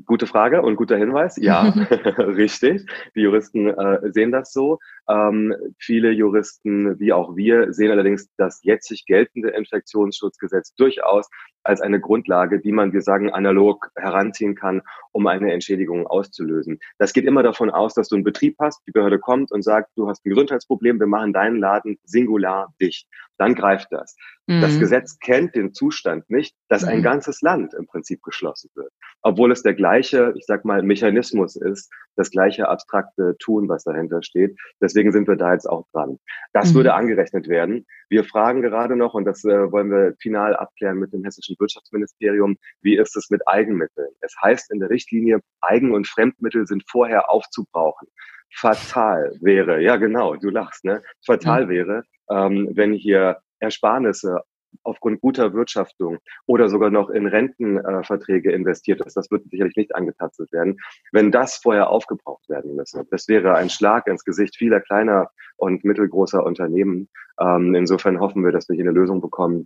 Gute 0.06 0.26
Frage 0.26 0.64
und 0.64 0.78
guter 0.78 0.98
Hinweis. 0.98 1.38
Ja, 1.38 1.62
richtig. 2.18 2.86
Die 3.16 3.22
Juristen 3.22 3.70
äh, 3.70 4.12
sehen 4.12 4.32
das 4.32 4.52
so. 4.52 4.80
Ähm, 5.08 5.54
viele 5.78 6.12
Juristen, 6.12 7.00
wie 7.00 7.14
auch 7.14 7.36
wir, 7.36 7.72
sehen 7.72 7.92
allerdings 7.92 8.28
das 8.38 8.62
jetzig 8.64 9.06
geltende 9.06 9.50
Infektionsschutzgesetz 9.50 10.74
durchaus 10.74 11.30
als 11.66 11.82
eine 11.82 12.00
Grundlage, 12.00 12.60
die 12.60 12.72
man, 12.72 12.94
wir 12.94 13.02
sagen, 13.02 13.32
analog 13.32 13.90
heranziehen 13.96 14.56
kann, 14.56 14.82
um 15.12 15.28
eine 15.28 15.52
Entschädigung 15.52 16.08
auszulösen. 16.08 16.80
Das 16.98 17.14
geht 17.14 17.26
immer 17.26 17.44
davon 17.44 17.70
aus, 17.70 17.94
dass 17.94 18.10
du 18.10 18.16
einen 18.16 18.24
Betrieb 18.24 18.56
hast, 18.60 18.82
die 18.88 18.92
Behörde 18.92 19.20
kommt 19.20 19.52
und 19.52 19.64
sagt, 19.64 19.92
du 19.96 20.08
hast 20.08 20.26
ein 20.26 20.30
Gesundheitsproblem, 20.30 21.00
wir 21.00 21.08
machen 21.08 21.34
deinen 21.34 21.58
Laden 21.58 21.98
singular 22.04 22.74
dicht. 22.82 23.08
Dann 23.38 23.56
greift 23.56 23.92
das. 23.92 24.16
Mhm. 24.48 24.62
Das 24.62 24.80
Gesetz 24.80 25.20
kennt 25.20 25.56
den 25.56 25.74
Zustand 25.74 26.30
nicht, 26.30 26.56
dass 26.70 26.84
mhm. 26.84 26.90
ein 26.90 27.04
ganzes 27.04 27.42
Land 27.42 27.74
im 27.74 27.86
Prinzip 27.88 28.22
geschlossen 28.24 28.70
wird. 28.76 28.92
Obwohl 29.22 29.52
es 29.52 29.64
der 29.64 29.74
gleiche, 29.74 30.34
ich 30.38 30.46
sag 30.46 30.66
mal, 30.66 30.84
Mechanismus 30.84 31.56
ist, 31.56 31.92
das 32.16 32.32
gleiche 32.32 32.70
abstrakte 32.70 33.36
Tun, 33.40 33.68
was 33.68 33.84
dahinter 33.84 34.24
steht. 34.24 34.58
Deswegen 34.82 35.12
sind 35.12 35.28
wir 35.28 35.36
da 35.36 35.54
jetzt 35.54 35.68
auch 35.70 35.86
dran. 35.92 36.20
Das 36.54 36.72
mhm. 36.72 36.76
würde 36.76 36.94
angerechnet 36.94 37.50
werden. 37.50 37.86
Wir 38.10 38.24
fragen 38.24 38.62
gerade 38.62 38.96
noch, 38.96 39.14
und 39.16 39.26
das 39.26 39.44
äh, 39.44 39.72
wollen 39.72 39.90
wir 39.90 40.16
final 40.20 40.56
abklären 40.56 40.98
mit 40.98 41.12
dem 41.12 41.24
hessischen 41.24 41.55
Wirtschaftsministerium, 41.60 42.58
wie 42.82 42.98
ist 42.98 43.16
es 43.16 43.30
mit 43.30 43.48
Eigenmitteln? 43.48 44.10
Es 44.22 44.36
heißt 44.42 44.72
in 44.72 44.80
der 44.80 44.90
Richtlinie, 44.90 45.40
Eigen- 45.62 45.94
und 45.94 46.08
Fremdmittel 46.08 46.68
sind 46.68 46.84
vorher 46.90 47.30
aufzubrauchen. 47.30 48.08
fatal 48.54 49.34
wäre, 49.42 49.82
ja 49.82 49.98
genau, 49.98 50.36
du 50.36 50.50
lachst, 50.50 50.86
ne? 50.86 51.04
Fatal 51.26 51.66
mhm. 51.66 51.70
wäre, 51.70 52.04
ähm, 52.30 52.70
wenn 52.74 52.94
hier 52.94 53.40
Ersparnisse 53.60 54.42
aufgrund 54.84 55.22
guter 55.22 55.54
Wirtschaftung 55.54 56.20
oder 56.46 56.70
sogar 56.70 56.90
noch 56.90 57.10
in 57.10 57.28
Rentenverträge 57.28 58.52
äh, 58.52 58.56
investiert 58.56 59.02
ist, 59.06 59.16
das 59.18 59.32
wird 59.32 59.44
sicherlich 59.50 59.76
nicht 59.76 59.96
angetastet 59.96 60.52
werden, 60.52 60.78
wenn 61.12 61.32
das 61.32 61.58
vorher 61.58 61.90
aufgebraucht 61.90 62.48
werden 62.50 62.76
müsse. 62.76 63.06
Das 63.10 63.28
wäre 63.28 63.56
ein 63.56 63.70
Schlag 63.70 64.08
ins 64.08 64.24
Gesicht 64.24 64.58
vieler 64.58 64.82
kleiner 64.82 65.30
und 65.58 65.84
mittelgroßer 65.84 66.44
Unternehmen. 66.44 67.10
Ähm, 67.40 67.76
insofern 67.76 68.20
hoffen 68.20 68.44
wir, 68.44 68.52
dass 68.52 68.70
wir 68.70 68.76
hier 68.76 68.86
eine 68.86 68.94
Lösung 68.94 69.22
bekommen, 69.22 69.66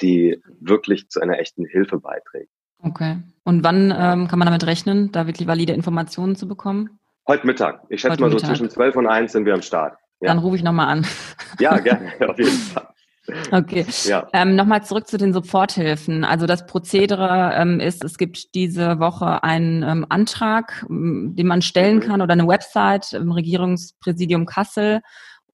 die 0.00 0.40
wirklich 0.60 1.08
zu 1.08 1.20
einer 1.20 1.38
echten 1.38 1.64
Hilfe 1.64 1.98
beiträgt. 1.98 2.50
Okay. 2.82 3.18
Und 3.44 3.64
wann 3.64 3.94
ähm, 3.96 4.28
kann 4.28 4.38
man 4.38 4.46
damit 4.46 4.66
rechnen, 4.66 5.12
da 5.12 5.26
wirklich 5.26 5.48
valide 5.48 5.72
Informationen 5.72 6.36
zu 6.36 6.46
bekommen? 6.46 6.98
Heute 7.26 7.46
Mittag. 7.46 7.82
Ich 7.88 8.00
schätze 8.00 8.12
Heute 8.12 8.22
mal 8.22 8.30
so 8.30 8.36
Mittag. 8.36 8.50
zwischen 8.50 8.70
12 8.70 8.96
und 8.96 9.06
1 9.06 9.32
sind 9.32 9.46
wir 9.46 9.54
am 9.54 9.62
Start. 9.62 9.98
Ja. 10.20 10.28
Dann 10.28 10.38
rufe 10.38 10.56
ich 10.56 10.62
nochmal 10.62 10.88
an. 10.88 11.06
Ja, 11.58 11.78
gerne, 11.78 12.12
auf 12.28 12.38
jeden 12.38 12.50
Fall. 12.50 12.88
Okay. 13.50 13.84
Ja. 14.04 14.28
Ähm, 14.32 14.54
Nochmal 14.54 14.84
zurück 14.84 15.08
zu 15.08 15.18
den 15.18 15.32
Soforthilfen. 15.32 16.24
Also 16.24 16.46
das 16.46 16.66
Prozedere 16.66 17.52
ähm, 17.54 17.80
ist, 17.80 18.04
es 18.04 18.18
gibt 18.18 18.54
diese 18.54 19.00
Woche 19.00 19.42
einen 19.42 19.82
ähm, 19.82 20.06
Antrag, 20.08 20.86
den 20.88 21.46
man 21.46 21.62
stellen 21.62 21.96
mhm. 21.96 22.00
kann 22.00 22.22
oder 22.22 22.34
eine 22.34 22.46
Website 22.46 23.12
im 23.14 23.32
Regierungspräsidium 23.32 24.46
Kassel. 24.46 25.00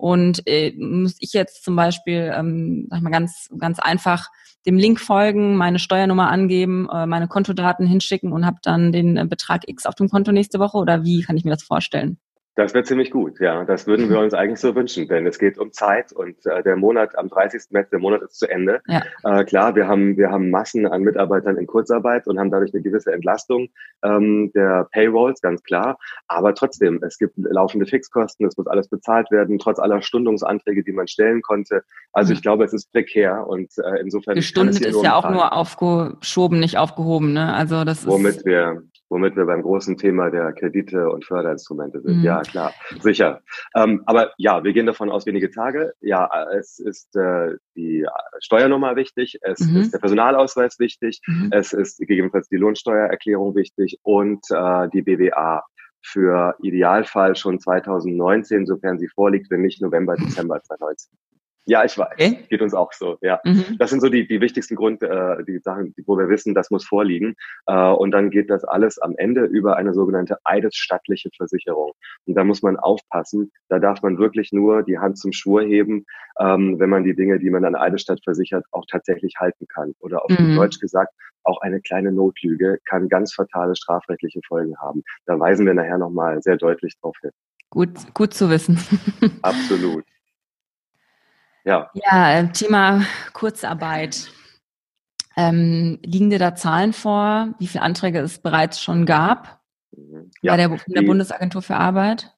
Und 0.02 0.42
äh, 0.48 0.72
muss 0.76 1.14
ich 1.20 1.32
jetzt 1.32 1.62
zum 1.62 1.76
Beispiel, 1.76 2.32
ähm, 2.36 2.88
sag 2.90 3.02
mal 3.02 3.10
ganz, 3.10 3.48
ganz 3.56 3.78
einfach 3.78 4.30
dem 4.66 4.76
Link 4.76 4.98
folgen, 4.98 5.54
meine 5.54 5.78
Steuernummer 5.78 6.28
angeben, 6.28 6.88
äh, 6.92 7.06
meine 7.06 7.28
Kontodaten 7.28 7.86
hinschicken 7.86 8.32
und 8.32 8.44
habe 8.44 8.56
dann 8.62 8.90
den 8.90 9.16
äh, 9.16 9.24
Betrag 9.24 9.68
X 9.68 9.86
auf 9.86 9.94
dem 9.94 10.08
Konto 10.08 10.32
nächste 10.32 10.58
Woche? 10.58 10.76
Oder 10.78 11.04
wie 11.04 11.22
kann 11.22 11.36
ich 11.36 11.44
mir 11.44 11.52
das 11.52 11.62
vorstellen? 11.62 12.18
Das 12.54 12.74
wäre 12.74 12.84
ziemlich 12.84 13.10
gut, 13.10 13.40
ja. 13.40 13.64
Das 13.64 13.86
würden 13.86 14.10
wir 14.10 14.18
uns 14.18 14.34
eigentlich 14.34 14.60
so 14.60 14.74
wünschen, 14.74 15.08
denn 15.08 15.26
es 15.26 15.38
geht 15.38 15.56
um 15.56 15.72
Zeit 15.72 16.12
und 16.12 16.44
äh, 16.44 16.62
der 16.62 16.76
Monat 16.76 17.16
am 17.16 17.28
30. 17.28 17.70
März, 17.70 17.88
der 17.88 17.98
Monat 17.98 18.20
ist 18.20 18.38
zu 18.38 18.46
Ende. 18.46 18.82
Ja. 18.86 19.02
Äh, 19.24 19.44
klar, 19.44 19.74
wir 19.74 19.88
haben, 19.88 20.18
wir 20.18 20.30
haben 20.30 20.50
Massen 20.50 20.86
an 20.86 21.00
Mitarbeitern 21.00 21.56
in 21.56 21.66
Kurzarbeit 21.66 22.26
und 22.26 22.38
haben 22.38 22.50
dadurch 22.50 22.74
eine 22.74 22.82
gewisse 22.82 23.10
Entlastung 23.10 23.68
ähm, 24.04 24.52
der 24.54 24.86
Payrolls, 24.92 25.40
ganz 25.40 25.62
klar. 25.62 25.98
Aber 26.28 26.54
trotzdem, 26.54 27.02
es 27.02 27.16
gibt 27.16 27.34
laufende 27.38 27.86
Fixkosten, 27.86 28.46
es 28.46 28.56
muss 28.58 28.66
alles 28.66 28.88
bezahlt 28.88 29.30
werden, 29.30 29.58
trotz 29.58 29.78
aller 29.78 30.02
Stundungsanträge, 30.02 30.84
die 30.84 30.92
man 30.92 31.08
stellen 31.08 31.40
konnte. 31.40 31.84
Also 32.12 32.32
mhm. 32.32 32.36
ich 32.36 32.42
glaube, 32.42 32.64
es 32.64 32.74
ist 32.74 32.92
prekär 32.92 33.46
und 33.46 33.70
äh, 33.78 34.00
insofern. 34.00 34.34
Gestundet 34.34 34.78
ist 34.80 35.02
ja 35.02 35.14
auch 35.14 35.30
nur 35.30 35.54
aufgeschoben, 35.54 36.60
nicht 36.60 36.76
aufgehoben, 36.76 37.32
ne? 37.32 37.54
Also 37.54 37.84
das 37.84 38.06
Womit 38.06 38.36
ist. 38.36 38.44
wir 38.44 38.82
womit 39.12 39.36
wir 39.36 39.44
beim 39.44 39.62
großen 39.62 39.98
Thema 39.98 40.30
der 40.30 40.52
Kredite 40.52 41.10
und 41.10 41.24
Förderinstrumente 41.24 42.00
sind. 42.00 42.18
Mhm. 42.18 42.24
Ja, 42.24 42.40
klar, 42.40 42.72
sicher. 43.00 43.42
Ähm, 43.76 44.02
aber 44.06 44.32
ja, 44.38 44.64
wir 44.64 44.72
gehen 44.72 44.86
davon 44.86 45.10
aus, 45.10 45.26
wenige 45.26 45.50
Tage. 45.50 45.92
Ja, 46.00 46.28
es 46.58 46.78
ist 46.78 47.14
äh, 47.14 47.56
die 47.76 48.06
Steuernummer 48.40 48.96
wichtig, 48.96 49.38
es 49.42 49.60
mhm. 49.60 49.82
ist 49.82 49.94
der 49.94 49.98
Personalausweis 49.98 50.78
wichtig, 50.78 51.20
mhm. 51.26 51.50
es 51.52 51.72
ist 51.74 51.98
gegebenenfalls 51.98 52.48
die 52.48 52.56
Lohnsteuererklärung 52.56 53.54
wichtig 53.54 53.98
und 54.02 54.44
äh, 54.50 54.88
die 54.88 55.02
BWA 55.02 55.62
für 56.00 56.56
Idealfall 56.62 57.36
schon 57.36 57.60
2019, 57.60 58.66
sofern 58.66 58.98
sie 58.98 59.08
vorliegt, 59.08 59.50
wenn 59.50 59.60
nicht 59.60 59.80
November, 59.82 60.16
Dezember 60.16 60.60
2019. 60.64 61.18
Ja, 61.64 61.84
ich 61.84 61.96
weiß. 61.96 62.12
Okay. 62.14 62.44
Geht 62.48 62.60
uns 62.60 62.74
auch 62.74 62.92
so. 62.92 63.18
Ja, 63.20 63.40
mhm. 63.44 63.76
das 63.78 63.90
sind 63.90 64.00
so 64.00 64.08
die 64.08 64.26
die 64.26 64.40
wichtigsten 64.40 64.74
Gründe, 64.74 65.08
äh, 65.08 65.44
die 65.44 65.58
Sachen, 65.60 65.94
wo 66.06 66.18
wir 66.18 66.28
wissen, 66.28 66.54
das 66.54 66.70
muss 66.70 66.84
vorliegen. 66.84 67.34
Äh, 67.66 67.90
und 67.90 68.10
dann 68.10 68.30
geht 68.30 68.50
das 68.50 68.64
alles 68.64 68.98
am 68.98 69.14
Ende 69.16 69.44
über 69.44 69.76
eine 69.76 69.94
sogenannte 69.94 70.38
eidesstattliche 70.44 71.30
Versicherung. 71.36 71.92
Und 72.26 72.34
da 72.34 72.42
muss 72.42 72.62
man 72.62 72.76
aufpassen. 72.76 73.52
Da 73.68 73.78
darf 73.78 74.02
man 74.02 74.18
wirklich 74.18 74.50
nur 74.52 74.82
die 74.82 74.98
Hand 74.98 75.18
zum 75.18 75.32
Schwur 75.32 75.62
heben, 75.62 76.04
ähm, 76.40 76.80
wenn 76.80 76.90
man 76.90 77.04
die 77.04 77.14
Dinge, 77.14 77.38
die 77.38 77.50
man 77.50 77.64
an 77.64 77.76
Eidesstadt 77.76 78.20
versichert, 78.24 78.64
auch 78.72 78.84
tatsächlich 78.90 79.34
halten 79.38 79.66
kann. 79.68 79.94
Oder 80.00 80.24
auf 80.24 80.30
mhm. 80.30 80.56
Deutsch 80.56 80.80
gesagt, 80.80 81.12
auch 81.44 81.60
eine 81.60 81.80
kleine 81.80 82.12
Notlüge 82.12 82.78
kann 82.84 83.08
ganz 83.08 83.34
fatale 83.34 83.76
strafrechtliche 83.76 84.40
Folgen 84.46 84.76
haben. 84.78 85.02
Da 85.26 85.38
weisen 85.38 85.66
wir 85.66 85.74
nachher 85.74 85.98
nochmal 85.98 86.42
sehr 86.42 86.56
deutlich 86.56 86.94
drauf 87.00 87.16
hin. 87.20 87.30
Gut, 87.70 88.14
gut 88.14 88.34
zu 88.34 88.50
wissen. 88.50 88.78
Absolut. 89.42 90.04
Ja. 91.64 91.90
Ja, 91.94 92.38
äh, 92.38 92.48
Thema 92.52 93.04
Kurzarbeit. 93.32 94.30
Ähm, 95.36 95.98
liegen 96.04 96.30
dir 96.30 96.38
da 96.38 96.54
Zahlen 96.54 96.92
vor, 96.92 97.54
wie 97.58 97.66
viele 97.66 97.82
Anträge 97.82 98.18
es 98.18 98.38
bereits 98.38 98.82
schon 98.82 99.06
gab 99.06 99.60
mhm. 99.96 100.30
ja, 100.42 100.52
bei 100.52 100.56
der, 100.58 100.78
der 100.88 101.02
Bundesagentur 101.02 101.62
für 101.62 101.76
Arbeit? 101.76 102.34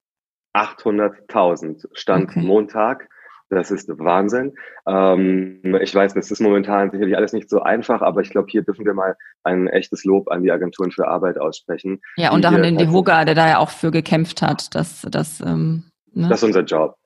800.000 0.55 1.89
stand 1.93 2.31
okay. 2.31 2.41
Montag. 2.41 3.09
Das 3.51 3.71
ist 3.71 3.89
Wahnsinn. 3.99 4.55
Ähm, 4.87 5.61
ich 5.81 5.95
weiß, 5.95 6.15
das 6.15 6.31
ist 6.31 6.41
momentan 6.41 6.91
sicherlich 6.91 7.17
alles 7.17 7.33
nicht 7.33 7.51
so 7.51 7.61
einfach, 7.61 8.01
aber 8.01 8.21
ich 8.21 8.31
glaube, 8.31 8.49
hier 8.51 8.63
dürfen 8.63 8.87
wir 8.87 8.95
mal 8.95 9.17
ein 9.43 9.69
echtes 9.69 10.05
Lob 10.05 10.31
an 10.31 10.43
die 10.43 10.51
Agenturen 10.51 10.91
für 10.91 11.07
Arbeit 11.07 11.39
aussprechen. 11.39 12.01
Ja, 12.17 12.33
und 12.33 12.47
auch 12.47 12.53
an 12.53 12.63
den 12.63 12.79
Dehoga, 12.79 13.25
der 13.25 13.35
da 13.35 13.49
ja 13.49 13.59
auch 13.59 13.71
für 13.71 13.91
gekämpft 13.91 14.41
hat, 14.43 14.75
dass 14.75 15.03
das. 15.03 15.41
Ähm, 15.41 15.85
ne? 16.13 16.29
Das 16.29 16.39
ist 16.39 16.45
unser 16.45 16.63
Job 16.63 16.97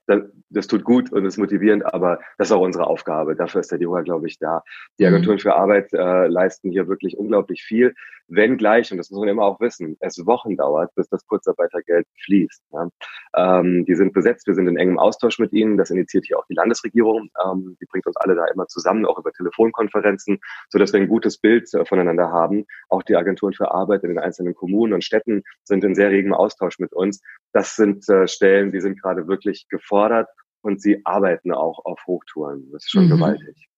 das 0.50 0.67
tut 0.67 0.85
gut 0.85 1.12
und 1.12 1.25
ist 1.25 1.38
motivierend, 1.38 1.85
aber 1.85 2.21
das 2.38 2.49
ist 2.49 2.52
auch 2.52 2.61
unsere 2.61 2.87
Aufgabe. 2.87 3.37
Dafür 3.37 3.61
ist 3.61 3.71
der 3.71 3.81
Yoga, 3.81 4.02
glaube 4.02 4.26
ich, 4.26 4.38
da. 4.38 4.62
Die 4.99 5.02
mhm. 5.02 5.09
Agenturen 5.09 5.38
für 5.38 5.55
Arbeit 5.55 5.93
äh, 5.93 6.26
leisten 6.26 6.71
hier 6.71 6.88
wirklich 6.88 7.19
unglaublich 7.19 7.62
viel, 7.62 7.95
wenn 8.28 8.56
gleich, 8.58 8.90
und 8.92 8.99
das 8.99 9.11
muss 9.11 9.20
man 9.20 9.28
immer 9.28 9.44
auch 9.44 9.61
wissen, 9.61 9.97
es 10.00 10.25
Wochen 10.26 10.56
dauert, 10.56 10.94
bis 10.94 11.08
das 11.08 11.26
Kurzarbeitergeld 11.26 12.06
fließt. 12.25 12.62
Ja. 12.73 12.88
Ähm, 13.37 13.85
die 13.87 13.94
sind 13.94 14.12
besetzt, 14.12 14.47
wir 14.47 14.54
sind 14.54 14.68
in 14.68 14.76
engem 14.76 14.99
Austausch 14.99 15.38
mit 15.38 15.52
ihnen, 15.52 15.76
das 15.76 15.90
initiiert 15.90 16.26
hier 16.26 16.38
auch 16.38 16.47
die 16.47 16.54
Landesregierung, 16.54 17.30
ähm, 17.44 17.76
die 17.80 17.87
bringt 17.87 18.06
uns 18.06 18.16
alle 18.16 18.35
da 18.35 18.47
immer 18.47 18.66
zusammen, 18.66 19.06
auch 19.06 19.18
über 19.18 19.32
Telefonkonferenzen, 19.32 20.38
so 20.68 20.78
dass 20.78 20.92
wir 20.92 21.00
ein 21.00 21.08
gutes 21.08 21.38
Bild 21.38 21.73
äh, 21.75 21.85
voneinander 21.85 22.30
haben. 22.30 22.66
Auch 22.88 23.02
die 23.02 23.16
Agenturen 23.16 23.54
für 23.54 23.70
Arbeit 23.70 24.02
in 24.02 24.11
den 24.11 24.18
einzelnen 24.18 24.54
Kommunen 24.54 24.92
und 24.92 25.04
Städten 25.04 25.42
sind 25.64 25.85
in 25.85 25.94
sehr 25.94 26.11
regem 26.11 26.35
Austausch 26.35 26.78
mit 26.78 26.92
uns. 26.92 27.23
Das 27.52 27.76
sind 27.76 28.08
äh, 28.08 28.28
Stellen, 28.28 28.73
die 28.73 28.80
sind 28.80 29.00
gerade 29.00 29.26
wirklich 29.26 29.66
gefordert 29.68 30.28
und 30.61 30.82
sie 30.82 31.00
arbeiten 31.04 31.52
auch 31.52 31.85
auf 31.85 32.00
Hochtouren. 32.06 32.70
Das 32.73 32.85
ist 32.85 32.90
schon 32.90 33.06
mhm. 33.06 33.11
gewaltig. 33.11 33.68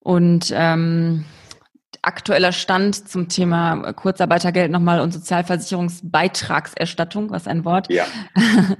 Und 0.00 0.52
ähm, 0.54 1.24
aktueller 2.02 2.52
Stand 2.52 3.08
zum 3.08 3.28
Thema 3.28 3.92
Kurzarbeitergeld 3.92 4.70
nochmal 4.70 5.00
und 5.00 5.12
Sozialversicherungsbeitragserstattung, 5.12 7.30
was 7.30 7.46
ein 7.46 7.64
Wort. 7.64 7.90
Ja. 7.90 8.04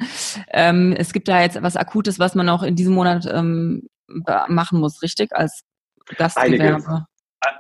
ähm, 0.49 0.93
es 0.97 1.13
gibt 1.13 1.29
da 1.29 1.41
jetzt 1.41 1.57
etwas 1.57 1.77
Akutes, 1.77 2.19
was 2.19 2.35
man 2.35 2.49
auch 2.49 2.63
in 2.63 2.77
diesem 2.77 2.95
Monat 2.95 3.27
ähm, 3.31 3.89
machen 4.49 4.81
muss, 4.81 5.03
richtig? 5.03 5.37
Als 5.37 5.63
Gastgewerbe. 6.17 6.87
Einiges. 6.87 7.05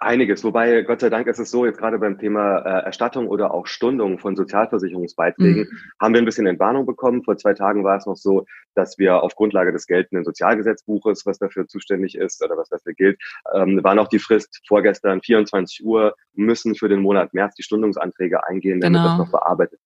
Einiges, 0.00 0.44
wobei 0.44 0.82
Gott 0.82 1.00
sei 1.00 1.08
Dank 1.08 1.26
ist 1.26 1.38
es 1.38 1.50
so, 1.50 1.64
jetzt 1.64 1.78
gerade 1.78 1.98
beim 1.98 2.18
Thema 2.18 2.58
äh, 2.58 2.84
Erstattung 2.84 3.28
oder 3.28 3.54
auch 3.54 3.66
Stundung 3.66 4.18
von 4.18 4.36
Sozialversicherungsbeiträgen 4.36 5.68
mhm. 5.70 5.78
haben 5.98 6.12
wir 6.12 6.20
ein 6.20 6.26
bisschen 6.26 6.46
Entwarnung 6.46 6.84
bekommen. 6.84 7.24
Vor 7.24 7.38
zwei 7.38 7.54
Tagen 7.54 7.82
war 7.82 7.96
es 7.96 8.04
noch 8.04 8.16
so, 8.16 8.44
dass 8.74 8.98
wir 8.98 9.22
auf 9.22 9.34
Grundlage 9.36 9.72
des 9.72 9.86
geltenden 9.86 10.24
Sozialgesetzbuches, 10.24 11.24
was 11.24 11.38
dafür 11.38 11.66
zuständig 11.66 12.14
ist 12.14 12.44
oder 12.44 12.58
was 12.58 12.68
dafür 12.68 12.92
gilt, 12.92 13.18
ähm, 13.54 13.82
war 13.82 13.94
noch 13.94 14.08
die 14.08 14.18
Frist 14.18 14.60
vorgestern 14.68 15.22
24 15.22 15.82
Uhr, 15.84 16.14
müssen 16.34 16.74
für 16.74 16.90
den 16.90 17.00
Monat 17.00 17.32
März 17.32 17.54
die 17.54 17.62
Stundungsanträge 17.62 18.46
eingehen, 18.46 18.80
damit 18.80 19.00
genau. 19.00 19.08
das 19.08 19.18
noch 19.18 19.30
bearbeitet 19.30 19.80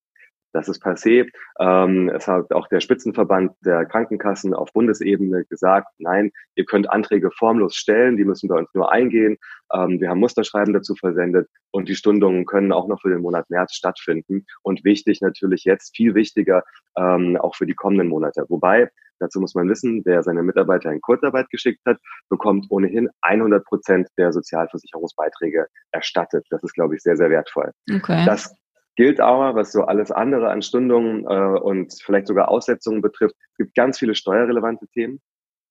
das 0.54 0.68
ist 0.68 0.82
passé. 0.82 1.28
Ähm, 1.58 2.08
es 2.08 2.28
hat 2.28 2.52
auch 2.52 2.68
der 2.68 2.80
Spitzenverband 2.80 3.52
der 3.64 3.84
Krankenkassen 3.84 4.54
auf 4.54 4.73
Bundesebene 4.73 5.44
gesagt, 5.44 5.88
nein, 5.99 6.30
ihr 6.54 6.64
könnt 6.64 6.88
Anträge 6.88 7.30
formlos 7.32 7.75
stellen, 7.75 8.16
die 8.16 8.25
müssen 8.25 8.49
bei 8.49 8.56
uns 8.56 8.68
nur 8.73 8.90
eingehen. 8.90 9.37
Ähm, 9.73 10.00
wir 10.00 10.08
haben 10.08 10.20
Musterschreiben 10.20 10.73
dazu 10.73 10.94
versendet 10.94 11.49
und 11.73 11.88
die 11.88 11.96
Stundungen 11.96 12.46
können 12.46 12.73
auch 12.73 12.87
noch 12.87 13.00
für 13.02 13.11
den 13.11 13.20
Monat 13.20 13.50
März 13.50 13.75
stattfinden. 13.75 14.46
Und 14.62 14.84
wichtig 14.84 15.20
natürlich 15.20 15.64
jetzt, 15.64 15.96
viel 15.96 16.14
wichtiger, 16.14 16.62
ähm, 16.96 17.37
auch 17.37 17.56
für 17.56 17.66
die 17.66 17.75
kommenden 17.75 18.08
Monate. 18.08 18.44
Wobei, 18.49 18.90
dazu 19.18 19.40
muss 19.40 19.56
man 19.56 19.68
wissen, 19.68 20.02
wer 20.04 20.23
seine 20.23 20.44
Mitarbeiter 20.44 20.92
in 20.92 21.00
Kurzarbeit 21.00 21.50
geschickt 21.50 21.80
hat, 21.84 21.99
bekommt 22.28 22.66
ohnehin 22.70 23.08
100 23.23 23.64
Prozent 23.64 24.08
der 24.18 24.32
Sozialversicherungsbeiträge 24.32 25.66
erstattet. 25.90 26.46
Das 26.50 26.62
ist, 26.62 26.75
glaube 26.75 26.94
ich, 26.94 27.02
sehr, 27.02 27.16
sehr 27.16 27.30
wertvoll. 27.30 27.73
Okay. 27.92 28.25
Das 28.25 28.54
Gilt 28.96 29.20
aber, 29.20 29.54
was 29.54 29.72
so 29.72 29.82
alles 29.82 30.10
andere 30.10 30.50
an 30.50 30.62
Stundungen 30.62 31.24
äh, 31.24 31.58
und 31.58 31.94
vielleicht 32.02 32.28
sogar 32.28 32.48
Aussetzungen 32.48 33.02
betrifft, 33.02 33.34
es 33.52 33.56
gibt 33.56 33.74
ganz 33.74 33.98
viele 33.98 34.14
steuerrelevante 34.14 34.86
Themen. 34.88 35.20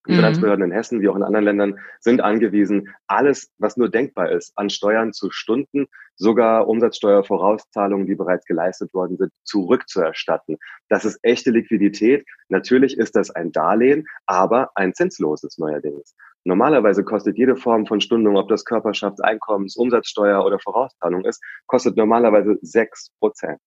Die 0.06 0.12
mhm. 0.12 0.16
Finanzbehörden 0.16 0.66
in 0.66 0.72
Hessen 0.72 1.00
wie 1.00 1.08
auch 1.08 1.16
in 1.16 1.22
anderen 1.22 1.44
Ländern 1.46 1.78
sind 2.00 2.20
angewiesen, 2.20 2.94
alles, 3.06 3.50
was 3.58 3.76
nur 3.78 3.88
denkbar 3.88 4.30
ist, 4.30 4.52
an 4.56 4.68
Steuern 4.68 5.14
zu 5.14 5.30
Stunden, 5.30 5.86
sogar 6.16 6.68
Umsatzsteuervorauszahlungen, 6.68 8.06
die 8.06 8.14
bereits 8.14 8.44
geleistet 8.44 8.92
worden 8.92 9.16
sind, 9.16 9.32
zurückzuerstatten. 9.44 10.58
Das 10.88 11.04
ist 11.04 11.18
echte 11.22 11.50
Liquidität. 11.50 12.26
Natürlich 12.48 12.98
ist 12.98 13.16
das 13.16 13.30
ein 13.30 13.52
Darlehen, 13.52 14.06
aber 14.26 14.70
ein 14.74 14.92
zinsloses 14.94 15.56
neuerdings. 15.58 16.14
Normalerweise 16.44 17.04
kostet 17.04 17.38
jede 17.38 17.56
Form 17.56 17.86
von 17.86 18.00
Stundung, 18.00 18.36
ob 18.36 18.48
das 18.48 18.64
Körperschaftseinkommens, 18.64 19.76
Umsatzsteuer 19.76 20.44
oder 20.44 20.58
Vorauszahlung 20.58 21.24
ist, 21.24 21.42
kostet 21.66 21.96
normalerweise 21.96 22.58
sechs 22.60 23.10
Prozent. 23.18 23.58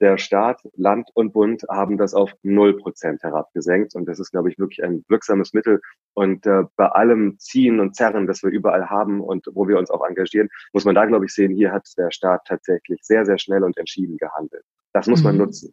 Der 0.00 0.18
Staat, 0.18 0.60
Land 0.74 1.08
und 1.14 1.32
Bund 1.32 1.62
haben 1.70 1.98
das 1.98 2.14
auf 2.14 2.32
null 2.42 2.76
Prozent 2.76 3.22
herabgesenkt. 3.22 3.94
Und 3.94 4.06
das 4.06 4.18
ist, 4.18 4.32
glaube 4.32 4.50
ich, 4.50 4.58
wirklich 4.58 4.82
ein 4.82 5.04
wirksames 5.08 5.52
Mittel. 5.52 5.80
Und 6.14 6.46
äh, 6.46 6.64
bei 6.76 6.88
allem 6.88 7.38
Ziehen 7.38 7.78
und 7.78 7.94
Zerren, 7.94 8.26
das 8.26 8.42
wir 8.42 8.50
überall 8.50 8.90
haben 8.90 9.20
und 9.20 9.46
wo 9.52 9.68
wir 9.68 9.78
uns 9.78 9.90
auch 9.90 10.04
engagieren, 10.06 10.48
muss 10.72 10.84
man 10.84 10.96
da, 10.96 11.04
glaube 11.06 11.26
ich, 11.26 11.32
sehen, 11.32 11.54
hier 11.54 11.72
hat 11.72 11.88
der 11.96 12.10
Staat 12.10 12.42
tatsächlich 12.46 13.00
sehr, 13.02 13.24
sehr 13.24 13.38
schnell 13.38 13.62
und 13.62 13.78
entschieden 13.78 14.16
gehandelt. 14.16 14.64
Das 14.92 15.06
muss 15.06 15.22
man 15.22 15.36
mhm. 15.36 15.42
nutzen. 15.42 15.72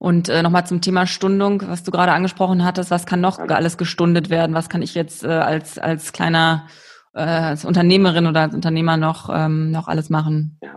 Und 0.00 0.30
äh, 0.30 0.42
nochmal 0.42 0.66
zum 0.66 0.80
Thema 0.80 1.06
Stundung, 1.06 1.62
was 1.66 1.82
du 1.82 1.90
gerade 1.90 2.12
angesprochen 2.12 2.64
hattest, 2.64 2.90
was 2.90 3.04
kann 3.04 3.20
noch 3.20 3.38
ja. 3.38 3.44
alles 3.54 3.76
gestundet 3.76 4.30
werden? 4.30 4.56
Was 4.56 4.70
kann 4.70 4.80
ich 4.80 4.94
jetzt 4.94 5.24
äh, 5.24 5.28
als, 5.28 5.78
als 5.78 6.14
kleiner 6.14 6.66
äh, 7.12 7.20
als 7.20 7.66
Unternehmerin 7.66 8.26
oder 8.26 8.40
als 8.40 8.54
Unternehmer 8.54 8.96
noch, 8.96 9.28
ähm, 9.30 9.70
noch 9.70 9.88
alles 9.88 10.08
machen? 10.08 10.58
Ja. 10.62 10.76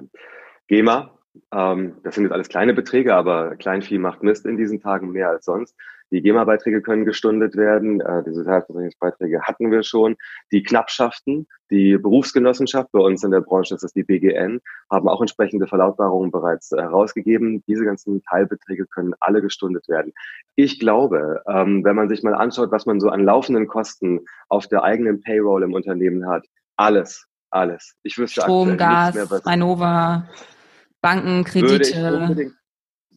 GEMA, 0.67 1.11
ähm, 1.53 1.93
das 2.03 2.15
sind 2.15 2.25
jetzt 2.25 2.33
alles 2.33 2.49
kleine 2.49 2.73
Beträge, 2.73 3.15
aber 3.15 3.55
Kleinvieh 3.55 3.97
macht 3.97 4.23
Mist 4.23 4.45
in 4.45 4.57
diesen 4.57 4.81
Tagen 4.81 5.11
mehr 5.11 5.29
als 5.29 5.45
sonst. 5.45 5.73
Die 6.11 6.21
GEMA-Beiträge 6.21 6.81
können 6.81 7.05
gestundet 7.05 7.55
werden. 7.55 8.01
Äh, 8.01 8.23
die 8.23 8.33
Sozialversicherungsbeiträge 8.33 9.41
hatten 9.41 9.71
wir 9.71 9.83
schon. 9.83 10.15
Die 10.51 10.63
Knappschaften, 10.63 11.47
die 11.71 11.97
Berufsgenossenschaft, 11.97 12.91
bei 12.91 12.99
uns 12.99 13.23
in 13.23 13.31
der 13.31 13.41
Branche 13.41 13.75
ist 13.75 13.83
das 13.83 13.93
die 13.93 14.03
BGN, 14.03 14.59
haben 14.91 15.09
auch 15.09 15.21
entsprechende 15.21 15.67
Verlautbarungen 15.67 16.31
bereits 16.31 16.71
herausgegeben. 16.71 17.63
Diese 17.67 17.85
ganzen 17.85 18.21
Teilbeträge 18.23 18.85
können 18.87 19.13
alle 19.19 19.41
gestundet 19.41 19.87
werden. 19.87 20.13
Ich 20.55 20.79
glaube, 20.79 21.41
ähm, 21.47 21.83
wenn 21.83 21.95
man 21.95 22.09
sich 22.09 22.23
mal 22.23 22.35
anschaut, 22.35 22.71
was 22.71 22.85
man 22.85 22.99
so 22.99 23.09
an 23.09 23.23
laufenden 23.23 23.67
Kosten 23.67 24.21
auf 24.49 24.67
der 24.67 24.83
eigenen 24.83 25.21
Payroll 25.21 25.63
im 25.63 25.73
Unternehmen 25.73 26.27
hat, 26.27 26.45
alles, 26.77 27.27
alles. 27.49 27.95
Ich 28.03 28.17
wüsste 28.17 28.41
Strom, 28.41 28.77
Gas, 28.77 29.15
Rheinova, 29.45 30.29
Banken, 31.01 31.43
Kredite. 31.43 32.53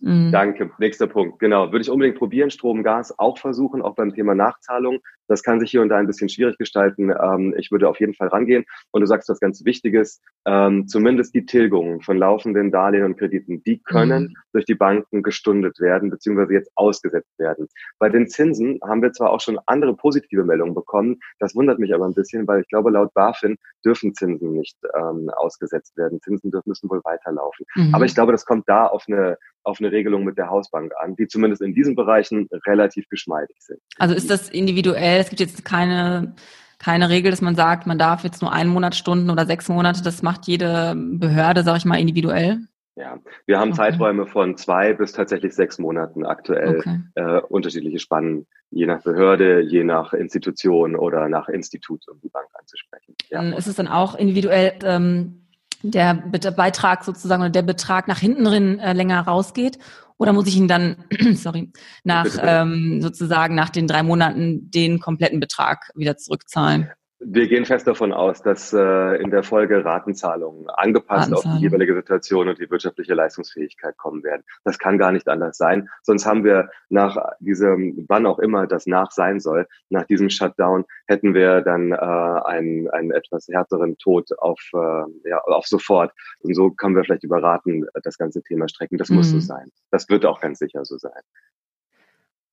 Mhm. 0.00 0.30
Danke. 0.32 0.70
Nächster 0.78 1.06
Punkt. 1.06 1.38
Genau. 1.38 1.72
Würde 1.72 1.82
ich 1.82 1.90
unbedingt 1.90 2.18
probieren. 2.18 2.50
Strom, 2.50 2.82
Gas 2.82 3.18
auch 3.18 3.38
versuchen, 3.38 3.82
auch 3.82 3.94
beim 3.94 4.14
Thema 4.14 4.34
Nachzahlung. 4.34 4.98
Das 5.28 5.42
kann 5.42 5.60
sich 5.60 5.70
hier 5.70 5.82
und 5.82 5.88
da 5.88 5.96
ein 5.96 6.06
bisschen 6.06 6.28
schwierig 6.28 6.56
gestalten. 6.58 7.10
Ähm, 7.10 7.54
ich 7.56 7.70
würde 7.70 7.88
auf 7.88 7.98
jeden 7.98 8.14
Fall 8.14 8.28
rangehen. 8.28 8.64
Und 8.92 9.00
du 9.00 9.06
sagst 9.06 9.28
was 9.28 9.40
ganz 9.40 9.64
Wichtiges. 9.64 10.20
Ähm, 10.46 10.86
zumindest 10.86 11.34
die 11.34 11.46
Tilgungen 11.46 12.00
von 12.00 12.16
laufenden 12.16 12.70
Darlehen 12.70 13.04
und 13.04 13.18
Krediten, 13.18 13.62
die 13.64 13.82
können 13.82 14.24
mhm. 14.24 14.34
durch 14.52 14.64
die 14.64 14.74
Banken 14.74 15.22
gestundet 15.22 15.80
werden, 15.80 16.10
beziehungsweise 16.10 16.52
jetzt 16.54 16.70
ausgesetzt 16.76 17.38
werden. 17.38 17.66
Bei 17.98 18.08
den 18.08 18.28
Zinsen 18.28 18.78
haben 18.82 19.02
wir 19.02 19.12
zwar 19.12 19.30
auch 19.30 19.40
schon 19.40 19.58
andere 19.66 19.96
positive 19.96 20.44
Meldungen 20.44 20.74
bekommen. 20.74 21.18
Das 21.38 21.54
wundert 21.54 21.78
mich 21.78 21.94
aber 21.94 22.06
ein 22.06 22.14
bisschen, 22.14 22.46
weil 22.46 22.60
ich 22.60 22.68
glaube, 22.68 22.90
laut 22.90 23.12
BaFin 23.14 23.56
dürfen 23.84 24.14
Zinsen 24.14 24.52
nicht 24.52 24.76
ähm, 24.96 25.30
ausgesetzt 25.36 25.96
werden. 25.96 26.20
Zinsen 26.20 26.50
dürfen, 26.50 26.68
müssen 26.68 26.88
wohl 26.90 27.00
weiterlaufen. 27.04 27.66
Mhm. 27.74 27.94
Aber 27.94 28.04
ich 28.04 28.14
glaube, 28.14 28.32
das 28.32 28.44
kommt 28.44 28.68
da 28.68 28.86
auf 28.86 29.04
eine, 29.08 29.38
auf 29.66 29.80
eine 29.80 29.92
Regelung 29.92 30.24
mit 30.24 30.38
der 30.38 30.48
Hausbank 30.48 30.92
an, 31.00 31.16
die 31.16 31.26
zumindest 31.26 31.62
in 31.62 31.74
diesen 31.74 31.94
Bereichen 31.94 32.48
relativ 32.66 33.08
geschmeidig 33.08 33.56
sind. 33.58 33.80
Also 33.98 34.14
ist 34.14 34.30
das 34.30 34.48
individuell 34.48 35.20
es 35.20 35.28
gibt 35.28 35.40
jetzt 35.40 35.64
keine, 35.64 36.34
keine 36.78 37.08
Regel, 37.08 37.30
dass 37.30 37.40
man 37.40 37.56
sagt, 37.56 37.86
man 37.86 37.98
darf 37.98 38.24
jetzt 38.24 38.42
nur 38.42 38.52
einen 38.52 38.70
Monat 38.70 38.94
Stunden 38.94 39.30
oder 39.30 39.46
sechs 39.46 39.68
Monate. 39.68 40.02
Das 40.02 40.22
macht 40.22 40.46
jede 40.46 40.94
Behörde, 40.96 41.62
sage 41.62 41.78
ich 41.78 41.84
mal, 41.84 41.98
individuell. 41.98 42.60
Ja, 42.98 43.18
wir 43.44 43.58
haben 43.58 43.72
okay. 43.72 43.76
Zeiträume 43.76 44.26
von 44.26 44.56
zwei 44.56 44.94
bis 44.94 45.12
tatsächlich 45.12 45.54
sechs 45.54 45.78
Monaten 45.78 46.24
aktuell, 46.24 46.78
okay. 46.78 47.00
äh, 47.14 47.40
unterschiedliche 47.42 47.98
Spannen, 47.98 48.46
je 48.70 48.86
nach 48.86 49.02
Behörde, 49.02 49.60
je 49.60 49.84
nach 49.84 50.14
Institution 50.14 50.96
oder 50.96 51.28
nach 51.28 51.48
Institut, 51.48 52.08
um 52.08 52.18
die 52.22 52.30
Bank 52.30 52.48
anzusprechen. 52.54 53.14
Ja. 53.28 53.42
Ist 53.50 53.66
es 53.66 53.76
dann 53.76 53.88
auch 53.88 54.14
individuell 54.14 54.78
ähm, 54.82 55.45
der 55.90 56.14
Beitrag 56.14 57.04
sozusagen 57.04 57.42
oder 57.42 57.50
der 57.50 57.62
Betrag 57.62 58.08
nach 58.08 58.18
hinten 58.18 58.44
drin 58.44 58.78
äh, 58.78 58.92
länger 58.92 59.20
rausgeht 59.20 59.78
oder 60.18 60.32
muss 60.32 60.46
ich 60.46 60.56
ihn 60.56 60.68
dann, 60.68 61.04
sorry, 61.34 61.72
nach 62.04 62.26
ähm, 62.40 63.00
sozusagen 63.02 63.54
nach 63.54 63.70
den 63.70 63.86
drei 63.86 64.02
Monaten 64.02 64.70
den 64.70 64.98
kompletten 65.00 65.40
Betrag 65.40 65.90
wieder 65.94 66.16
zurückzahlen? 66.16 66.90
Wir 67.28 67.48
gehen 67.48 67.64
fest 67.64 67.88
davon 67.88 68.12
aus, 68.12 68.40
dass 68.40 68.72
äh, 68.72 69.20
in 69.20 69.32
der 69.32 69.42
Folge 69.42 69.84
Ratenzahlungen 69.84 70.70
angepasst 70.70 71.32
Ratenzahlung. 71.32 71.54
auf 71.54 71.58
die 71.58 71.64
jeweilige 71.64 71.96
Situation 71.96 72.48
und 72.48 72.60
die 72.60 72.70
wirtschaftliche 72.70 73.14
Leistungsfähigkeit 73.14 73.96
kommen 73.96 74.22
werden. 74.22 74.44
Das 74.62 74.78
kann 74.78 74.96
gar 74.96 75.10
nicht 75.10 75.26
anders 75.28 75.56
sein. 75.56 75.88
Sonst 76.02 76.24
haben 76.24 76.44
wir 76.44 76.70
nach 76.88 77.16
diesem, 77.40 78.04
wann 78.06 78.26
auch 78.26 78.38
immer 78.38 78.68
das 78.68 78.86
nach 78.86 79.10
sein 79.10 79.40
soll, 79.40 79.66
nach 79.88 80.04
diesem 80.04 80.30
Shutdown, 80.30 80.84
hätten 81.08 81.34
wir 81.34 81.62
dann 81.62 81.90
äh, 81.90 81.96
einen, 81.96 82.88
einen 82.90 83.10
etwas 83.10 83.48
härteren 83.48 83.98
Tod 83.98 84.30
auf, 84.38 84.60
äh, 84.72 85.28
ja, 85.28 85.40
auf 85.40 85.66
sofort. 85.66 86.12
Und 86.42 86.54
so 86.54 86.70
können 86.70 86.94
wir 86.94 87.02
vielleicht 87.02 87.24
über 87.24 87.42
Raten 87.42 87.86
das 88.04 88.18
ganze 88.18 88.40
Thema 88.44 88.68
strecken. 88.68 88.98
Das 88.98 89.08
mhm. 89.08 89.16
muss 89.16 89.30
so 89.30 89.36
mhm. 89.36 89.40
sein. 89.40 89.72
Das 89.90 90.08
wird 90.08 90.24
auch 90.26 90.40
ganz 90.40 90.60
sicher 90.60 90.84
so 90.84 90.96
sein. 90.96 91.22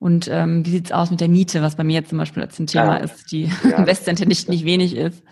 Und 0.04 0.28
ähm, 0.30 0.66
wie 0.66 0.70
sieht's 0.70 0.92
aus 0.92 1.10
mit 1.10 1.22
der 1.22 1.30
Miete, 1.30 1.62
was 1.62 1.76
bei 1.76 1.82
mir 1.82 1.94
jetzt 1.94 2.10
zum 2.10 2.18
Beispiel 2.18 2.42
als 2.42 2.58
ein 2.58 2.66
Thema 2.66 2.98
ja. 2.98 3.04
ist, 3.04 3.32
die 3.32 3.44
ja. 3.44 3.70
im 3.78 3.86
Westcenter 3.86 4.26
nicht, 4.26 4.50
nicht 4.50 4.66
wenig 4.66 4.94
ist? 4.94 5.24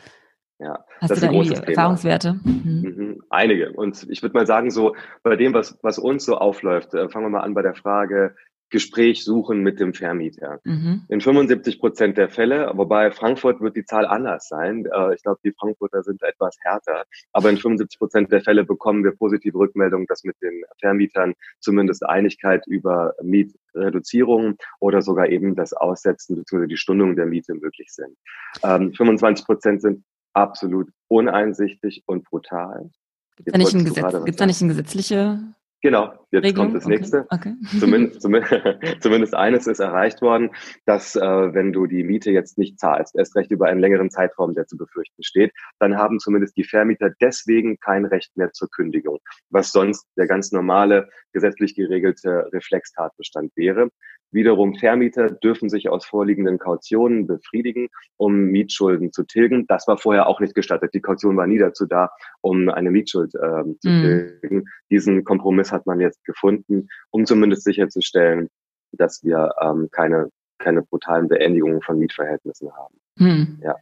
Ja, 0.58 0.82
Hast 0.98 1.10
das 1.10 1.20
du 1.20 1.26
da 1.26 1.30
irgendwie 1.30 1.54
Erfahrungswerte? 1.56 2.40
Mhm. 2.42 2.80
Mhm. 2.96 3.22
Einige. 3.28 3.70
Und 3.74 4.06
ich 4.08 4.22
würde 4.22 4.34
mal 4.34 4.46
sagen, 4.46 4.70
so 4.70 4.96
bei 5.22 5.36
dem, 5.36 5.52
was, 5.52 5.78
was 5.82 5.98
uns 5.98 6.24
so 6.24 6.38
aufläuft, 6.38 6.94
äh, 6.94 7.10
fangen 7.10 7.26
wir 7.26 7.28
mal 7.28 7.40
an 7.40 7.52
bei 7.52 7.60
der 7.60 7.74
Frage, 7.74 8.34
Gespräch 8.72 9.22
suchen 9.22 9.60
mit 9.60 9.78
dem 9.78 9.94
Vermieter. 9.94 10.58
Mhm. 10.64 11.02
In 11.08 11.20
75 11.20 11.78
Prozent 11.78 12.18
der 12.18 12.28
Fälle, 12.28 12.72
wobei 12.74 13.12
Frankfurt 13.12 13.60
wird 13.60 13.76
die 13.76 13.84
Zahl 13.84 14.06
anders 14.06 14.48
sein. 14.48 14.86
Äh, 14.86 15.14
ich 15.14 15.22
glaube, 15.22 15.38
die 15.44 15.52
Frankfurter 15.52 16.02
sind 16.02 16.22
etwas 16.22 16.56
härter. 16.62 17.04
Aber 17.32 17.50
in 17.50 17.58
75 17.58 17.98
Prozent 17.98 18.32
der 18.32 18.42
Fälle 18.42 18.64
bekommen 18.64 19.04
wir 19.04 19.12
positive 19.12 19.56
Rückmeldungen, 19.56 20.06
dass 20.08 20.24
mit 20.24 20.36
den 20.42 20.64
Vermietern 20.80 21.34
zumindest 21.60 22.04
Einigkeit 22.04 22.66
über 22.66 23.14
Mietreduzierung 23.22 24.56
oder 24.80 25.02
sogar 25.02 25.28
eben 25.28 25.54
das 25.54 25.72
Aussetzen 25.72 26.36
bzw. 26.36 26.66
die 26.66 26.76
Stundung 26.76 27.14
der 27.14 27.26
Miete 27.26 27.54
möglich 27.54 27.92
sind. 27.92 28.16
25 28.62 29.22
ähm, 29.22 29.46
Prozent 29.46 29.82
sind 29.82 30.04
absolut 30.32 30.88
uneinsichtig 31.08 32.02
und 32.06 32.24
brutal. 32.24 32.90
Gibt 33.36 33.48
es 33.48 33.52
da, 33.52 33.58
nicht 33.58 33.74
ein 33.74 33.84
Gesetz, 33.84 34.36
da 34.36 34.46
nicht 34.46 34.62
eine 34.62 34.68
gesetzliche 34.68 35.38
Genau, 35.82 36.14
jetzt 36.30 36.44
Regelung? 36.44 36.66
kommt 36.66 36.76
das 36.76 36.86
okay. 36.86 36.94
nächste. 36.94 37.26
Okay. 37.28 37.54
Zumindest, 37.80 38.22
zumindest, 39.02 39.34
eines 39.34 39.66
ist 39.66 39.80
erreicht 39.80 40.22
worden, 40.22 40.50
dass 40.86 41.16
äh, 41.16 41.20
wenn 41.20 41.72
du 41.72 41.86
die 41.86 42.04
Miete 42.04 42.30
jetzt 42.30 42.56
nicht 42.56 42.78
zahlst, 42.78 43.16
erst 43.16 43.34
recht 43.34 43.50
über 43.50 43.66
einen 43.66 43.80
längeren 43.80 44.08
Zeitraum, 44.08 44.54
der 44.54 44.66
zu 44.66 44.76
befürchten 44.76 45.24
steht, 45.24 45.52
dann 45.80 45.96
haben 45.96 46.20
zumindest 46.20 46.56
die 46.56 46.62
Vermieter 46.62 47.10
deswegen 47.20 47.78
kein 47.80 48.04
Recht 48.04 48.36
mehr 48.36 48.52
zur 48.52 48.70
Kündigung, 48.70 49.18
was 49.50 49.72
sonst 49.72 50.06
der 50.16 50.28
ganz 50.28 50.52
normale 50.52 51.08
gesetzlich 51.32 51.74
geregelte 51.74 52.48
Reflextatbestand 52.52 53.50
wäre. 53.56 53.88
Wiederum 54.32 54.74
Vermieter 54.74 55.30
dürfen 55.30 55.68
sich 55.68 55.88
aus 55.88 56.06
vorliegenden 56.06 56.58
Kautionen 56.58 57.26
befriedigen, 57.26 57.88
um 58.16 58.46
Mietschulden 58.46 59.12
zu 59.12 59.24
tilgen. 59.24 59.66
Das 59.66 59.86
war 59.86 59.98
vorher 59.98 60.26
auch 60.26 60.40
nicht 60.40 60.54
gestattet. 60.54 60.94
Die 60.94 61.00
Kaution 61.00 61.36
war 61.36 61.46
nie 61.46 61.58
dazu 61.58 61.86
da, 61.86 62.10
um 62.40 62.68
eine 62.70 62.90
Mietschuld 62.90 63.34
äh, 63.34 63.62
zu 63.80 63.88
mm. 63.88 64.00
tilgen. 64.00 64.64
Diesen 64.90 65.24
Kompromiss 65.24 65.70
hat 65.70 65.86
man 65.86 66.00
jetzt 66.00 66.24
gefunden, 66.24 66.88
um 67.10 67.26
zumindest 67.26 67.64
sicherzustellen, 67.64 68.48
dass 68.92 69.22
wir 69.22 69.52
ähm, 69.60 69.88
keine, 69.92 70.30
keine 70.58 70.82
brutalen 70.82 71.28
Beendigungen 71.28 71.82
von 71.82 71.98
Mietverhältnissen 71.98 72.70
haben. 72.72 72.94
Mm. 73.16 73.62
Ja. 73.62 73.76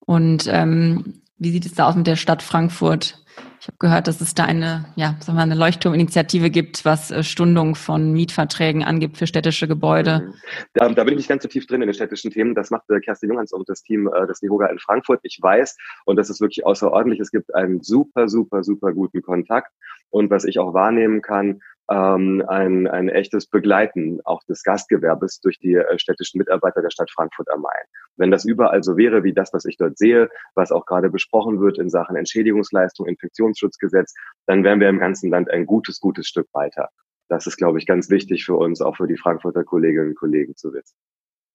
Und 0.00 0.48
ähm, 0.50 1.22
wie 1.38 1.50
sieht 1.50 1.66
es 1.66 1.74
da 1.74 1.88
aus 1.88 1.96
mit 1.96 2.06
der 2.06 2.16
Stadt 2.16 2.42
Frankfurt? 2.42 3.24
Ich 3.62 3.68
habe 3.68 3.76
gehört, 3.78 4.08
dass 4.08 4.20
es 4.20 4.34
da 4.34 4.42
eine, 4.42 4.86
ja, 4.96 5.14
sagen 5.20 5.38
wir, 5.38 5.42
eine 5.44 5.54
Leuchtturminitiative 5.54 6.50
gibt, 6.50 6.84
was 6.84 7.12
äh, 7.12 7.22
Stundung 7.22 7.76
von 7.76 8.12
Mietverträgen 8.12 8.82
angibt 8.82 9.18
für 9.18 9.28
städtische 9.28 9.68
Gebäude. 9.68 10.22
Mhm. 10.26 10.34
Da, 10.74 10.88
da, 10.88 11.04
bin 11.04 11.12
ich 11.12 11.18
nicht 11.18 11.28
ganz 11.28 11.44
so 11.44 11.48
tief 11.48 11.68
drin 11.68 11.80
in 11.80 11.86
den 11.86 11.94
städtischen 11.94 12.32
Themen. 12.32 12.56
Das 12.56 12.72
macht 12.72 12.90
äh, 12.90 12.98
Kerstin 12.98 13.28
Junghans 13.28 13.52
und 13.52 13.68
das 13.68 13.84
Team 13.84 14.10
äh, 14.12 14.26
des 14.26 14.42
Nihoga 14.42 14.66
in 14.66 14.80
Frankfurt. 14.80 15.20
Ich 15.22 15.38
weiß, 15.40 15.76
und 16.06 16.16
das 16.16 16.28
ist 16.28 16.40
wirklich 16.40 16.66
außerordentlich, 16.66 17.20
es 17.20 17.30
gibt 17.30 17.54
einen 17.54 17.80
super, 17.84 18.28
super, 18.28 18.64
super 18.64 18.92
guten 18.92 19.22
Kontakt. 19.22 19.70
Und 20.10 20.28
was 20.28 20.44
ich 20.44 20.58
auch 20.58 20.74
wahrnehmen 20.74 21.22
kann, 21.22 21.60
ähm, 21.92 22.42
ein, 22.48 22.86
ein 22.86 23.08
echtes 23.08 23.46
Begleiten 23.46 24.20
auch 24.24 24.42
des 24.44 24.62
Gastgewerbes 24.62 25.40
durch 25.40 25.58
die 25.58 25.74
äh, 25.74 25.98
städtischen 25.98 26.38
Mitarbeiter 26.38 26.80
der 26.80 26.90
Stadt 26.90 27.10
Frankfurt 27.10 27.50
am 27.52 27.60
Main. 27.60 27.84
Wenn 28.16 28.30
das 28.30 28.44
überall 28.44 28.82
so 28.82 28.96
wäre 28.96 29.24
wie 29.24 29.34
das, 29.34 29.52
was 29.52 29.66
ich 29.66 29.76
dort 29.76 29.98
sehe, 29.98 30.30
was 30.54 30.72
auch 30.72 30.86
gerade 30.86 31.10
besprochen 31.10 31.60
wird 31.60 31.78
in 31.78 31.90
Sachen 31.90 32.16
Entschädigungsleistung, 32.16 33.06
Infektionsschutzgesetz, 33.06 34.14
dann 34.46 34.64
wären 34.64 34.80
wir 34.80 34.88
im 34.88 34.98
ganzen 34.98 35.30
Land 35.30 35.50
ein 35.50 35.66
gutes, 35.66 36.00
gutes 36.00 36.26
Stück 36.26 36.48
weiter. 36.52 36.88
Das 37.28 37.46
ist, 37.46 37.56
glaube 37.56 37.78
ich, 37.78 37.86
ganz 37.86 38.08
wichtig 38.08 38.44
für 38.44 38.56
uns, 38.56 38.80
auch 38.80 38.96
für 38.96 39.06
die 39.06 39.18
Frankfurter 39.18 39.64
Kolleginnen 39.64 40.10
und 40.10 40.18
Kollegen 40.18 40.56
zu 40.56 40.72
wissen. 40.72 40.96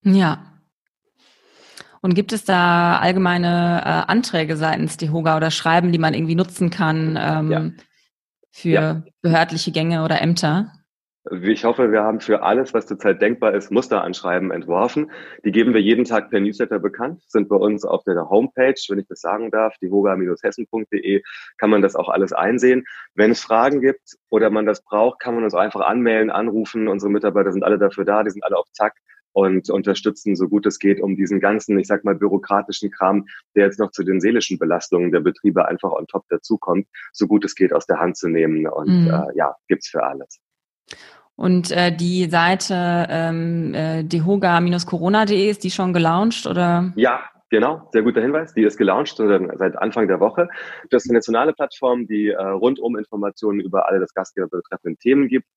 Ja. 0.03 0.53
Und 2.01 2.13
gibt 2.13 2.31
es 2.31 2.45
da 2.45 2.99
allgemeine 2.99 3.81
äh, 3.83 4.11
Anträge 4.11 4.55
seitens 4.55 4.97
DEHOGA 4.97 5.35
oder 5.37 5.49
Schreiben, 5.49 5.91
die 5.91 5.97
man 5.97 6.13
irgendwie 6.13 6.35
nutzen 6.35 6.69
kann? 6.69 7.17
Ähm, 7.19 7.51
ja 7.51 7.71
für 8.51 8.69
ja. 8.69 9.03
behördliche 9.21 9.71
Gänge 9.71 10.03
oder 10.03 10.21
Ämter? 10.21 10.71
Ich 11.41 11.65
hoffe, 11.65 11.91
wir 11.91 12.03
haben 12.03 12.21
für 12.21 12.43
alles, 12.43 12.73
was 12.73 12.87
zurzeit 12.87 13.21
denkbar 13.21 13.53
ist, 13.53 13.69
Musteranschreiben 13.69 14.51
entworfen. 14.51 15.11
Die 15.43 15.51
geben 15.51 15.73
wir 15.73 15.81
jeden 15.81 16.05
Tag 16.05 16.29
per 16.29 16.39
Newsletter 16.39 16.79
bekannt, 16.79 17.21
sind 17.27 17.49
bei 17.49 17.57
uns 17.57 17.83
auf 17.83 18.03
der 18.05 18.29
Homepage, 18.29 18.79
wenn 18.87 18.99
ich 18.99 19.07
das 19.07 19.19
sagen 19.19 19.51
darf, 19.51 19.75
die 19.81 19.89
hoga-hessen.de, 19.89 21.21
kann 21.57 21.69
man 21.69 21.81
das 21.81 21.95
auch 21.95 22.07
alles 22.07 22.31
einsehen. 22.31 22.85
Wenn 23.13 23.31
es 23.31 23.41
Fragen 23.41 23.81
gibt 23.81 24.15
oder 24.29 24.49
man 24.49 24.65
das 24.65 24.83
braucht, 24.83 25.19
kann 25.19 25.35
man 25.35 25.43
uns 25.43 25.53
einfach 25.53 25.81
anmelden, 25.81 26.29
anrufen. 26.29 26.87
Unsere 26.87 27.11
Mitarbeiter 27.11 27.51
sind 27.51 27.63
alle 27.63 27.77
dafür 27.77 28.05
da, 28.05 28.23
die 28.23 28.31
sind 28.31 28.43
alle 28.43 28.57
auf 28.57 28.71
Zack 28.71 28.93
und 29.33 29.69
unterstützen, 29.69 30.35
so 30.35 30.47
gut 30.47 30.65
es 30.65 30.79
geht, 30.79 30.99
um 31.01 31.15
diesen 31.15 31.39
ganzen, 31.39 31.77
ich 31.77 31.87
sag 31.87 32.03
mal, 32.03 32.15
bürokratischen 32.15 32.91
Kram, 32.91 33.25
der 33.55 33.65
jetzt 33.65 33.79
noch 33.79 33.91
zu 33.91 34.03
den 34.03 34.19
seelischen 34.19 34.57
Belastungen 34.57 35.11
der 35.11 35.19
Betriebe 35.19 35.67
einfach 35.67 35.91
on 35.91 36.07
top 36.07 36.25
dazukommt, 36.29 36.87
so 37.13 37.27
gut 37.27 37.45
es 37.45 37.55
geht 37.55 37.73
aus 37.73 37.85
der 37.85 37.99
Hand 37.99 38.17
zu 38.17 38.29
nehmen. 38.29 38.67
Und 38.67 39.03
mhm. 39.05 39.07
äh, 39.07 39.35
ja, 39.35 39.55
gibt's 39.67 39.89
für 39.89 40.03
alles. 40.03 40.39
Und 41.35 41.71
äh, 41.71 41.95
die 41.95 42.29
Seite 42.29 43.07
ähm, 43.09 43.73
äh, 43.75 44.03
dehoga-corona.de, 44.03 45.49
ist 45.49 45.63
die 45.63 45.71
schon 45.71 45.93
gelauncht 45.93 46.47
oder? 46.47 46.91
Ja, 46.95 47.21
Genau, 47.49 47.87
sehr 47.93 48.01
guter 48.01 48.21
Hinweis. 48.21 48.53
Die 48.53 48.63
ist 48.63 48.77
gelauncht 48.77 49.15
seit 49.15 49.77
Anfang 49.77 50.09
der 50.09 50.19
Woche. 50.19 50.49
Das 50.89 51.05
ist 51.05 51.09
eine 51.09 51.19
nationale 51.19 51.53
Plattform, 51.53 52.05
die 52.05 52.27
äh, 52.27 52.41
rundum 52.41 52.97
Informationen 52.97 53.61
über 53.61 53.87
alle 53.87 54.01
das 54.01 54.13
Gastgeber 54.13 54.49
betreffenden 54.49 54.99
Themen 54.99 55.29
gibt. 55.29 55.47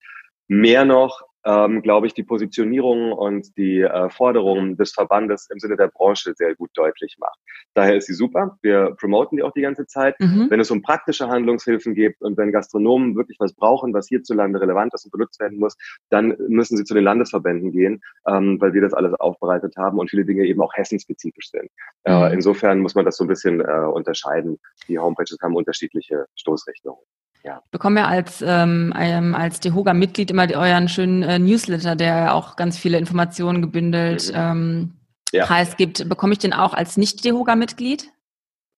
Mehr 0.47 0.85
noch 0.85 1.23
ähm, 1.45 1.83
glaube 1.83 2.07
ich, 2.07 2.15
die 2.15 2.23
Positionierung 2.23 3.13
und 3.13 3.57
die 3.57 3.81
äh, 3.81 4.11
Forderungen 4.11 4.77
des 4.77 4.93
Verbandes 4.93 5.49
im 5.51 5.59
Sinne 5.59 5.77
der 5.77 5.89
Branche 5.89 6.33
sehr 6.35 6.55
gut 6.55 6.71
deutlich 6.75 7.17
macht. 7.19 7.39
Daher 7.75 7.97
ist 7.97 8.07
sie 8.07 8.15
super. 8.15 8.59
Wir 8.63 8.95
promoten 8.99 9.37
die 9.37 9.43
auch 9.43 9.53
die 9.53 9.63
ganze 9.63 9.87
Zeit. 9.87 10.19
Mhm. 10.21 10.49
Wenn 10.51 10.61
es 10.61 10.71
um 10.71 10.83
praktische 10.83 11.29
Handlungshilfen 11.29 11.95
geht 11.95 12.21
und 12.21 12.37
wenn 12.37 12.53
Gastronomen 12.53 13.17
wirklich 13.17 13.39
was 13.41 13.55
brauchen, 13.55 13.95
was 13.95 14.09
hierzulande 14.09 14.61
relevant 14.61 14.93
ist 14.95 15.05
und 15.05 15.13
benutzt 15.13 15.41
werden 15.41 15.59
muss, 15.59 15.77
dann 16.11 16.37
müssen 16.49 16.77
sie 16.77 16.85
zu 16.85 16.95
den 16.95 17.05
Landesverbänden 17.05 17.73
gehen, 17.73 18.01
ähm, 18.27 18.61
weil 18.61 18.73
wir 18.73 18.83
das 18.83 18.95
alles 18.95 19.15
aufbereitet 19.15 19.75
haben 19.77 19.99
und 19.99 20.11
viele 20.11 20.25
Dinge 20.25 20.45
eben 20.45 20.61
auch 20.61 20.75
hessenspezifisch 20.75 21.51
sind. 21.51 21.71
Äh, 22.05 22.17
mhm. 22.17 22.25
Äh, 22.25 22.35
insofern 22.35 22.81
muss 22.81 22.95
man 22.95 23.05
das 23.05 23.17
so 23.17 23.25
ein 23.25 23.29
bisschen 23.29 23.61
äh, 23.61 23.87
unterscheiden. 23.93 24.59
Die 24.89 24.99
Homepages 24.99 25.39
haben 25.43 25.57
unterschiedliche 25.57 26.27
Stoßrichtungen. 26.35 27.01
Ja. 27.45 27.63
Bekommen 27.71 27.97
wir 27.97 28.09
als, 28.09 28.43
ähm, 28.47 28.93
als 29.35 29.61
DEHOGA-Mitglied 29.61 30.31
immer 30.31 30.49
euren 30.51 30.89
schönen 30.89 31.23
äh, 31.23 31.39
Newsletter, 31.39 31.97
der 31.97 32.09
ja 32.09 32.33
auch 32.33 32.57
ganz 32.57 32.77
viele 32.79 32.99
Informationen 32.99 33.63
gebündelt 33.63 34.29
mhm. 34.29 34.37
ähm, 34.37 34.93
ja. 35.33 35.47
preisgibt. 35.47 36.09
Bekomme 36.09 36.33
ich 36.33 36.39
den 36.39 36.53
auch 36.53 36.75
als 36.75 36.97
Nicht-DEHOGA-Mitglied? 36.97 38.11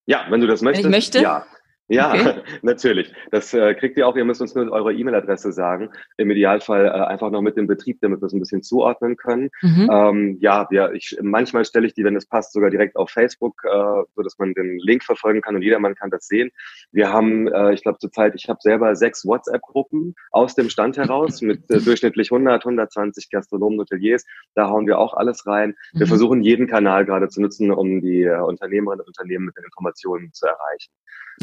Ja, 0.06 0.26
wenn 0.30 0.40
du 0.40 0.46
das 0.46 0.62
möchtest. 0.62 0.84
Wenn 0.84 0.90
ich 0.90 0.96
möchte? 0.96 1.20
Ja. 1.20 1.44
Ja, 1.92 2.10
okay. 2.14 2.34
natürlich. 2.62 3.12
Das 3.30 3.52
äh, 3.52 3.74
kriegt 3.74 3.96
ihr 3.98 4.08
auch. 4.08 4.16
Ihr 4.16 4.24
müsst 4.24 4.40
uns 4.40 4.54
nur 4.54 4.70
eure 4.72 4.94
E-Mail-Adresse 4.94 5.52
sagen. 5.52 5.90
Im 6.16 6.30
Idealfall 6.30 6.86
äh, 6.86 6.90
einfach 6.90 7.30
noch 7.30 7.42
mit 7.42 7.56
dem 7.56 7.66
Betrieb, 7.66 7.98
damit 8.00 8.22
wir 8.22 8.26
es 8.26 8.32
ein 8.32 8.40
bisschen 8.40 8.62
zuordnen 8.62 9.16
können. 9.16 9.50
Mhm. 9.60 9.90
Ähm, 9.92 10.36
ja, 10.40 10.66
wir, 10.70 10.92
ich, 10.94 11.18
manchmal 11.20 11.64
stelle 11.64 11.86
ich 11.86 11.94
die, 11.94 12.04
wenn 12.04 12.16
es 12.16 12.26
passt, 12.26 12.52
sogar 12.52 12.70
direkt 12.70 12.96
auf 12.96 13.10
Facebook, 13.10 13.62
äh, 13.64 14.02
so 14.14 14.22
dass 14.22 14.38
man 14.38 14.54
den 14.54 14.78
Link 14.78 15.04
verfolgen 15.04 15.42
kann 15.42 15.54
und 15.54 15.62
jedermann 15.62 15.94
kann 15.94 16.10
das 16.10 16.26
sehen. 16.26 16.50
Wir 16.92 17.12
haben, 17.12 17.48
äh, 17.48 17.74
ich 17.74 17.82
glaube 17.82 17.98
zurzeit, 17.98 18.34
ich 18.36 18.48
habe 18.48 18.58
selber 18.62 18.96
sechs 18.96 19.26
WhatsApp-Gruppen 19.26 20.14
aus 20.30 20.54
dem 20.54 20.70
Stand 20.70 20.96
heraus 20.96 21.42
mit 21.42 21.70
äh, 21.70 21.80
durchschnittlich 21.80 22.32
100, 22.32 22.64
120 22.64 23.28
Gastronomen, 23.30 23.78
Hoteliers. 23.78 24.24
Da 24.54 24.68
hauen 24.68 24.86
wir 24.86 24.98
auch 24.98 25.14
alles 25.14 25.46
rein. 25.46 25.74
Wir 25.92 26.06
mhm. 26.06 26.08
versuchen 26.08 26.42
jeden 26.42 26.66
Kanal 26.66 27.04
gerade 27.04 27.28
zu 27.28 27.42
nutzen, 27.42 27.70
um 27.70 28.00
die 28.00 28.22
äh, 28.22 28.40
Unternehmerinnen 28.40 29.00
und 29.00 29.08
Unternehmen 29.08 29.46
mit 29.46 29.56
den 29.58 29.64
Informationen 29.64 30.32
zu 30.32 30.46
erreichen. 30.46 30.92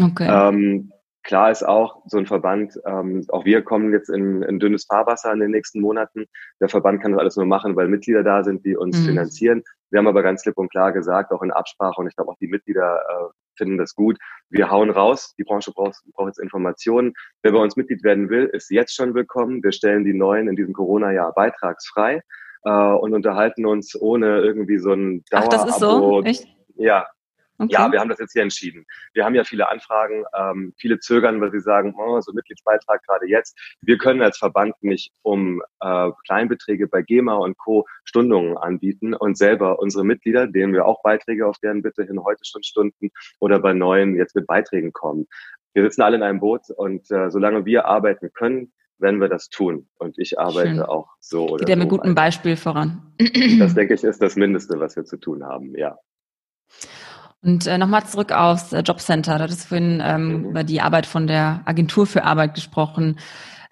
Okay. 0.01 0.27
Ähm, 0.47 0.91
klar 1.23 1.52
ist 1.52 1.63
auch, 1.63 2.02
so 2.06 2.17
ein 2.17 2.25
Verband, 2.25 2.80
ähm, 2.86 3.25
auch 3.30 3.45
wir 3.45 3.62
kommen 3.62 3.91
jetzt 3.91 4.10
in, 4.10 4.41
in 4.43 4.60
dünnes 4.60 4.86
Fahrwasser 4.86 5.32
in 5.34 5.39
den 5.39 5.52
nächsten 5.52 5.82
Monaten. 5.82 6.25
Der 6.60 6.69
Verband 6.69 7.02
kann 7.02 7.12
das 7.12 7.19
alles 7.19 7.36
nur 7.38 7.45
machen, 7.45 7.75
weil 7.75 7.88
Mitglieder 7.88 8.23
da 8.23 8.43
sind, 8.43 8.65
die 8.65 8.75
uns 8.75 8.99
mhm. 8.99 9.06
finanzieren. 9.06 9.63
Wir 9.91 9.99
haben 9.99 10.08
aber 10.08 10.23
ganz 10.23 10.43
klipp 10.43 10.58
und 10.58 10.71
klar 10.71 10.91
gesagt, 10.91 11.32
auch 11.32 11.41
in 11.41 11.52
Absprache, 11.52 11.99
und 12.02 12.08
ich 12.08 12.15
glaube 12.15 12.32
auch 12.32 12.38
die 12.39 12.47
Mitglieder 12.47 12.99
äh, 12.99 13.34
finden 13.58 13.78
das 13.78 13.95
gut, 13.95 14.17
wir 14.49 14.71
hauen 14.71 14.89
raus, 14.89 15.34
die 15.38 15.43
Branche 15.43 15.71
braucht, 15.71 15.97
braucht 16.13 16.28
jetzt 16.28 16.39
Informationen. 16.39 17.13
Wer 17.43 17.52
bei 17.52 17.60
uns 17.60 17.75
Mitglied 17.75 18.04
werden 18.04 18.30
will, 18.30 18.45
ist 18.45 18.71
jetzt 18.71 18.95
schon 18.95 19.13
willkommen. 19.13 19.63
Wir 19.63 19.71
stellen 19.71 20.06
die 20.06 20.13
Neuen 20.13 20.47
in 20.47 20.56
diesem 20.56 20.73
Corona-Jahr 20.73 21.34
beitragsfrei 21.34 22.21
äh, 22.63 22.69
und 22.69 23.13
unterhalten 23.13 23.65
uns 23.65 23.99
ohne 23.99 24.39
irgendwie 24.39 24.80
so 24.80 24.93
ein 24.93 25.23
Dauer 25.30 25.41
Ach, 25.43 25.47
das 25.49 25.65
ist 25.65 25.80
so? 25.80 26.23
Echt? 26.23 26.47
Ja, 26.75 27.08
Okay. 27.59 27.73
Ja, 27.73 27.91
wir 27.91 27.99
haben 27.99 28.09
das 28.09 28.19
jetzt 28.19 28.31
hier 28.31 28.41
entschieden. 28.41 28.85
Wir 29.13 29.25
haben 29.25 29.35
ja 29.35 29.43
viele 29.43 29.69
Anfragen, 29.69 30.23
ähm, 30.33 30.73
viele 30.77 30.99
zögern, 30.99 31.41
weil 31.41 31.51
sie 31.51 31.59
sagen, 31.59 31.93
oh, 31.97 32.21
so 32.21 32.31
Mitgliedsbeitrag 32.31 33.03
gerade 33.03 33.27
jetzt. 33.27 33.57
Wir 33.81 33.97
können 33.97 34.21
als 34.21 34.37
Verband 34.37 34.75
nicht 34.81 35.11
um 35.23 35.61
äh, 35.81 36.09
Kleinbeträge 36.25 36.87
bei 36.87 37.01
GEMA 37.01 37.35
und 37.35 37.57
Co. 37.57 37.85
Stundungen 38.05 38.57
anbieten 38.57 39.13
und 39.13 39.37
selber 39.37 39.79
unsere 39.79 40.05
Mitglieder, 40.05 40.47
denen 40.47 40.73
wir 40.73 40.85
auch 40.85 41.03
Beiträge 41.03 41.47
auf 41.47 41.57
deren 41.59 41.81
Bitte 41.81 42.03
hin 42.03 42.23
heute 42.23 42.45
schon 42.45 42.63
Stunden 42.63 43.09
oder 43.39 43.59
bei 43.59 43.73
neuen 43.73 44.15
jetzt 44.15 44.35
mit 44.35 44.47
Beiträgen 44.47 44.93
kommen. 44.93 45.27
Wir 45.73 45.83
sitzen 45.83 46.01
alle 46.01 46.15
in 46.15 46.23
einem 46.23 46.39
Boot 46.39 46.69
und 46.75 47.11
äh, 47.11 47.29
solange 47.29 47.65
wir 47.65 47.85
arbeiten 47.85 48.31
können, 48.33 48.71
werden 48.99 49.19
wir 49.19 49.29
das 49.29 49.49
tun. 49.49 49.87
Und 49.97 50.17
ich 50.17 50.39
arbeite 50.39 50.69
Schön. 50.69 50.81
auch 50.81 51.09
so 51.19 51.47
oder 51.47 51.59
Geht 51.59 51.69
ja 51.69 51.75
mit 51.75 51.89
gutem 51.89 52.15
Beispiel 52.15 52.55
voran. 52.55 53.13
Das 53.59 53.75
denke 53.75 53.93
ich 53.93 54.03
ist 54.03 54.21
das 54.21 54.35
Mindeste, 54.35 54.79
was 54.79 54.95
wir 54.95 55.05
zu 55.05 55.17
tun 55.17 55.43
haben, 55.43 55.75
ja. 55.75 55.97
Und 57.41 57.67
äh, 57.67 57.78
nochmal 57.78 58.06
zurück 58.06 58.32
aufs 58.32 58.73
äh, 58.73 58.82
Jobcenter. 58.82 59.38
Da 59.38 59.43
hattest 59.45 59.63
du 59.63 59.67
vorhin 59.69 60.02
ähm, 60.04 60.28
mhm. 60.28 60.45
über 60.49 60.63
die 60.63 60.82
Arbeit 60.82 61.06
von 61.06 61.28
der 61.28 61.62
Agentur 61.65 62.06
für 62.06 62.23
Arbeit 62.23 62.54
gesprochen. 62.54 63.17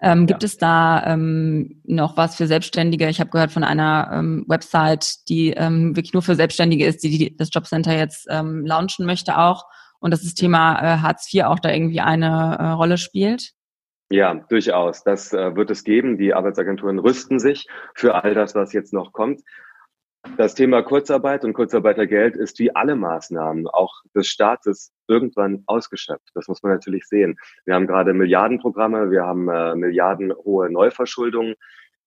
Ähm, 0.00 0.20
ja. 0.20 0.26
Gibt 0.26 0.44
es 0.44 0.56
da 0.56 1.04
ähm, 1.06 1.82
noch 1.84 2.16
was 2.16 2.36
für 2.36 2.46
Selbstständige? 2.46 3.08
Ich 3.08 3.20
habe 3.20 3.30
gehört 3.30 3.50
von 3.50 3.64
einer 3.64 4.10
ähm, 4.12 4.44
Website, 4.46 5.28
die 5.28 5.50
ähm, 5.50 5.96
wirklich 5.96 6.14
nur 6.14 6.22
für 6.22 6.36
Selbstständige 6.36 6.86
ist, 6.86 7.02
die, 7.02 7.10
die 7.10 7.36
das 7.36 7.50
Jobcenter 7.52 7.96
jetzt 7.96 8.26
ähm, 8.30 8.64
launchen 8.64 9.04
möchte 9.06 9.38
auch. 9.38 9.64
Und 10.00 10.12
dass 10.12 10.22
das 10.22 10.34
Thema 10.34 10.78
äh, 10.80 10.98
Hartz 10.98 11.32
IV 11.32 11.44
auch 11.44 11.58
da 11.58 11.70
irgendwie 11.72 12.00
eine 12.00 12.56
äh, 12.58 12.66
Rolle 12.68 12.96
spielt? 12.96 13.50
Ja, 14.10 14.34
durchaus. 14.34 15.02
Das 15.02 15.32
äh, 15.32 15.56
wird 15.56 15.70
es 15.70 15.84
geben. 15.84 16.16
Die 16.16 16.32
Arbeitsagenturen 16.32 16.98
rüsten 16.98 17.38
sich 17.38 17.66
für 17.94 18.14
all 18.22 18.34
das, 18.34 18.54
was 18.54 18.72
jetzt 18.72 18.92
noch 18.92 19.12
kommt. 19.12 19.42
Das 20.36 20.54
Thema 20.54 20.82
Kurzarbeit 20.82 21.44
und 21.44 21.52
Kurzarbeitergeld 21.52 22.36
ist 22.36 22.58
wie 22.58 22.74
alle 22.74 22.94
Maßnahmen 22.94 23.66
auch 23.66 24.02
des 24.14 24.28
Staates 24.28 24.92
irgendwann 25.08 25.64
ausgeschöpft. 25.66 26.30
Das 26.34 26.48
muss 26.48 26.62
man 26.62 26.72
natürlich 26.72 27.06
sehen. 27.06 27.36
Wir 27.64 27.74
haben 27.74 27.86
gerade 27.86 28.14
Milliardenprogramme, 28.14 29.10
wir 29.10 29.24
haben 29.24 29.48
äh, 29.48 29.74
milliardenhohe 29.74 30.70
Neuverschuldungen. 30.70 31.54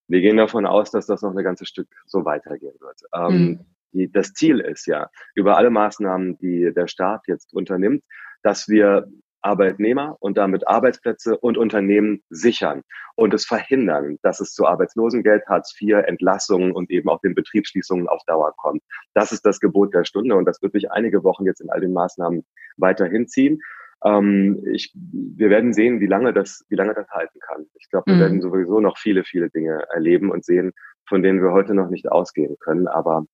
Wir 0.08 0.20
gehen 0.20 0.36
davon 0.36 0.66
aus, 0.66 0.90
dass 0.90 1.06
das 1.06 1.22
noch 1.22 1.34
ein 1.34 1.44
ganzes 1.44 1.68
Stück 1.68 1.88
so 2.06 2.24
weitergehen 2.24 2.74
wird. 2.80 3.00
Ähm, 3.14 3.34
mhm. 3.34 3.60
die, 3.92 4.10
das 4.10 4.32
Ziel 4.32 4.60
ist 4.60 4.86
ja, 4.86 5.10
über 5.34 5.56
alle 5.56 5.70
Maßnahmen, 5.70 6.38
die 6.38 6.72
der 6.74 6.88
Staat 6.88 7.26
jetzt 7.26 7.52
unternimmt, 7.52 8.02
dass 8.42 8.68
wir 8.68 9.08
Arbeitnehmer 9.42 10.16
und 10.20 10.38
damit 10.38 10.66
Arbeitsplätze 10.66 11.36
und 11.36 11.58
Unternehmen 11.58 12.22
sichern 12.30 12.82
und 13.16 13.34
es 13.34 13.44
verhindern, 13.44 14.18
dass 14.22 14.40
es 14.40 14.54
zu 14.54 14.66
Arbeitslosengeld, 14.66 15.44
Hartz 15.48 15.74
IV, 15.80 15.96
Entlassungen 16.06 16.72
und 16.72 16.90
eben 16.90 17.08
auch 17.08 17.20
den 17.20 17.34
Betriebsschließungen 17.34 18.08
auf 18.08 18.22
Dauer 18.26 18.54
kommt. 18.56 18.82
Das 19.14 19.32
ist 19.32 19.44
das 19.44 19.60
Gebot 19.60 19.94
der 19.94 20.04
Stunde 20.04 20.36
und 20.36 20.44
das 20.44 20.62
wird 20.62 20.72
sich 20.72 20.90
einige 20.90 21.24
Wochen 21.24 21.44
jetzt 21.44 21.60
in 21.60 21.70
all 21.70 21.80
den 21.80 21.92
Maßnahmen 21.92 22.44
weiterhin 22.76 23.28
ziehen. 23.28 23.60
Ähm, 24.04 24.62
ich, 24.72 24.92
wir 24.94 25.50
werden 25.50 25.72
sehen, 25.72 26.00
wie 26.00 26.06
lange 26.06 26.32
das, 26.32 26.64
wie 26.68 26.76
lange 26.76 26.94
das 26.94 27.08
halten 27.10 27.38
kann. 27.40 27.66
Ich 27.74 27.88
glaube, 27.90 28.06
wir 28.06 28.14
mhm. 28.16 28.20
werden 28.20 28.40
sowieso 28.40 28.80
noch 28.80 28.98
viele, 28.98 29.24
viele 29.24 29.50
Dinge 29.50 29.84
erleben 29.92 30.30
und 30.30 30.44
sehen, 30.44 30.72
von 31.08 31.22
denen 31.22 31.42
wir 31.42 31.52
heute 31.52 31.74
noch 31.74 31.88
nicht 31.88 32.10
ausgehen 32.10 32.56
können. 32.60 32.88
Aber 32.88 33.24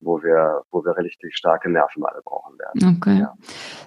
wo 0.00 0.22
wir, 0.22 0.62
wo 0.70 0.84
wir 0.84 0.96
richtig 0.96 1.36
starke 1.36 1.70
Nerven 1.70 2.04
alle 2.04 2.20
brauchen 2.22 2.58
werden. 2.58 2.96
Okay. 2.98 3.20
Ja. 3.20 3.34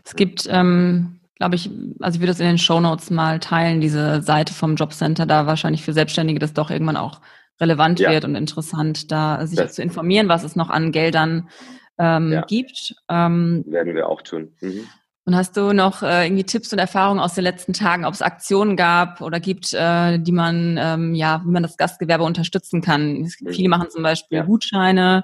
Es 0.04 0.16
gibt 0.16 0.48
ähm, 0.50 1.21
glaube 1.42 1.56
ich, 1.56 1.72
also 2.02 2.18
ich 2.18 2.22
würde 2.22 2.34
das 2.34 2.40
in 2.40 2.46
den 2.46 2.60
Show 2.60 2.80
Notes 2.80 3.10
mal 3.10 3.40
teilen, 3.40 3.82
diese 3.82 4.22
Seite 4.22 4.54
vom 4.54 4.76
Jobcenter, 4.76 5.26
da 5.26 5.48
wahrscheinlich 5.48 5.82
für 5.82 5.92
Selbstständige 5.92 6.38
das 6.38 6.54
doch 6.54 6.70
irgendwann 6.70 6.98
auch 6.98 7.20
relevant 7.60 8.00
ja. 8.00 8.12
wird 8.12 8.26
und 8.26 8.36
interessant, 8.36 9.12
da 9.12 9.44
sich 9.48 9.58
das 9.58 9.74
zu 9.74 9.82
informieren, 9.82 10.30
was 10.30 10.44
es 10.44 10.56
noch 10.56 10.70
an 10.70 10.92
Geldern 10.92 11.50
ähm, 11.98 12.32
ja. 12.32 12.42
gibt. 12.42 12.94
Ähm, 13.10 13.64
Werden 13.66 13.96
wir 13.96 14.08
auch 14.08 14.22
tun. 14.22 14.50
Mhm. 14.62 14.88
Und 15.26 15.36
hast 15.36 15.58
du 15.58 15.74
noch 15.74 16.04
äh, 16.04 16.28
irgendwie 16.28 16.44
Tipps 16.44 16.74
und 16.74 16.78
Erfahrungen 16.78 17.20
aus 17.20 17.34
den 17.34 17.44
letzten 17.44 17.74
Tagen, 17.74 18.06
ob 18.06 18.14
es 18.14 18.22
Aktionen 18.22 18.78
gab 18.78 19.20
oder 19.22 19.40
gibt, 19.40 19.74
äh, 19.74 20.20
die 20.20 20.32
man, 20.32 20.78
ähm, 20.80 21.16
ja, 21.16 21.42
wie 21.44 21.52
man 21.52 21.64
das 21.64 21.76
Gastgewerbe 21.76 22.24
unterstützen 22.24 22.84
kann? 22.84 23.14
Mhm. 23.14 23.30
Viele 23.50 23.70
machen 23.70 23.90
zum 23.90 24.04
Beispiel 24.04 24.38
ja. 24.38 24.44
Gutscheine. 24.44 25.24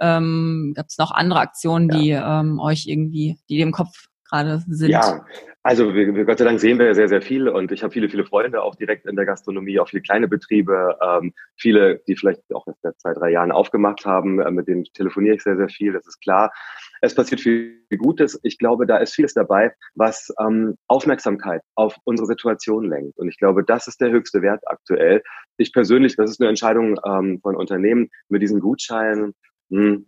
Ähm, 0.00 0.72
Gab 0.74 0.86
es 0.88 0.96
noch 0.96 1.10
andere 1.10 1.40
Aktionen, 1.40 1.90
die 1.90 2.08
ähm, 2.08 2.58
euch 2.58 2.86
irgendwie, 2.86 3.38
die 3.50 3.58
dem 3.58 3.72
Kopf 3.72 4.08
gerade 4.32 4.62
sind? 4.68 4.90
Ja, 4.90 5.24
also 5.62 5.94
wir, 5.94 6.14
wir, 6.14 6.24
Gott 6.24 6.38
sei 6.38 6.44
Dank 6.44 6.58
sehen 6.58 6.78
wir 6.78 6.94
sehr, 6.94 7.08
sehr 7.08 7.22
viel 7.22 7.48
und 7.48 7.70
ich 7.70 7.84
habe 7.84 7.92
viele, 7.92 8.08
viele 8.08 8.24
Freunde 8.24 8.62
auch 8.62 8.74
direkt 8.74 9.06
in 9.06 9.14
der 9.14 9.26
Gastronomie, 9.26 9.78
auch 9.78 9.88
viele 9.88 10.02
kleine 10.02 10.26
Betriebe, 10.26 10.96
ähm, 11.00 11.32
viele, 11.56 12.00
die 12.08 12.16
vielleicht 12.16 12.42
auch 12.52 12.66
seit 12.82 12.98
zwei, 13.00 13.12
drei 13.12 13.30
Jahren 13.30 13.52
aufgemacht 13.52 14.04
haben, 14.04 14.40
äh, 14.40 14.50
mit 14.50 14.66
denen 14.66 14.84
telefoniere 14.84 15.36
ich 15.36 15.42
sehr, 15.42 15.56
sehr 15.56 15.68
viel, 15.68 15.92
das 15.92 16.06
ist 16.06 16.20
klar. 16.20 16.52
Es 17.00 17.14
passiert 17.14 17.40
viel 17.40 17.78
Gutes. 17.96 18.38
Ich 18.42 18.58
glaube, 18.58 18.86
da 18.86 18.96
ist 18.96 19.14
vieles 19.14 19.34
dabei, 19.34 19.72
was 19.94 20.32
ähm, 20.40 20.76
Aufmerksamkeit 20.88 21.62
auf 21.74 21.96
unsere 22.04 22.26
Situation 22.26 22.88
lenkt. 22.88 23.18
Und 23.18 23.28
ich 23.28 23.38
glaube, 23.38 23.64
das 23.64 23.86
ist 23.86 24.00
der 24.00 24.10
höchste 24.10 24.42
Wert 24.42 24.62
aktuell. 24.66 25.22
Ich 25.56 25.72
persönlich, 25.72 26.16
das 26.16 26.30
ist 26.30 26.40
eine 26.40 26.48
Entscheidung 26.48 26.98
ähm, 27.04 27.40
von 27.40 27.56
Unternehmen 27.56 28.08
mit 28.28 28.42
diesen 28.42 28.60
Gutscheinen. 28.60 29.34
Mh, 29.68 29.80
hm, 29.80 30.06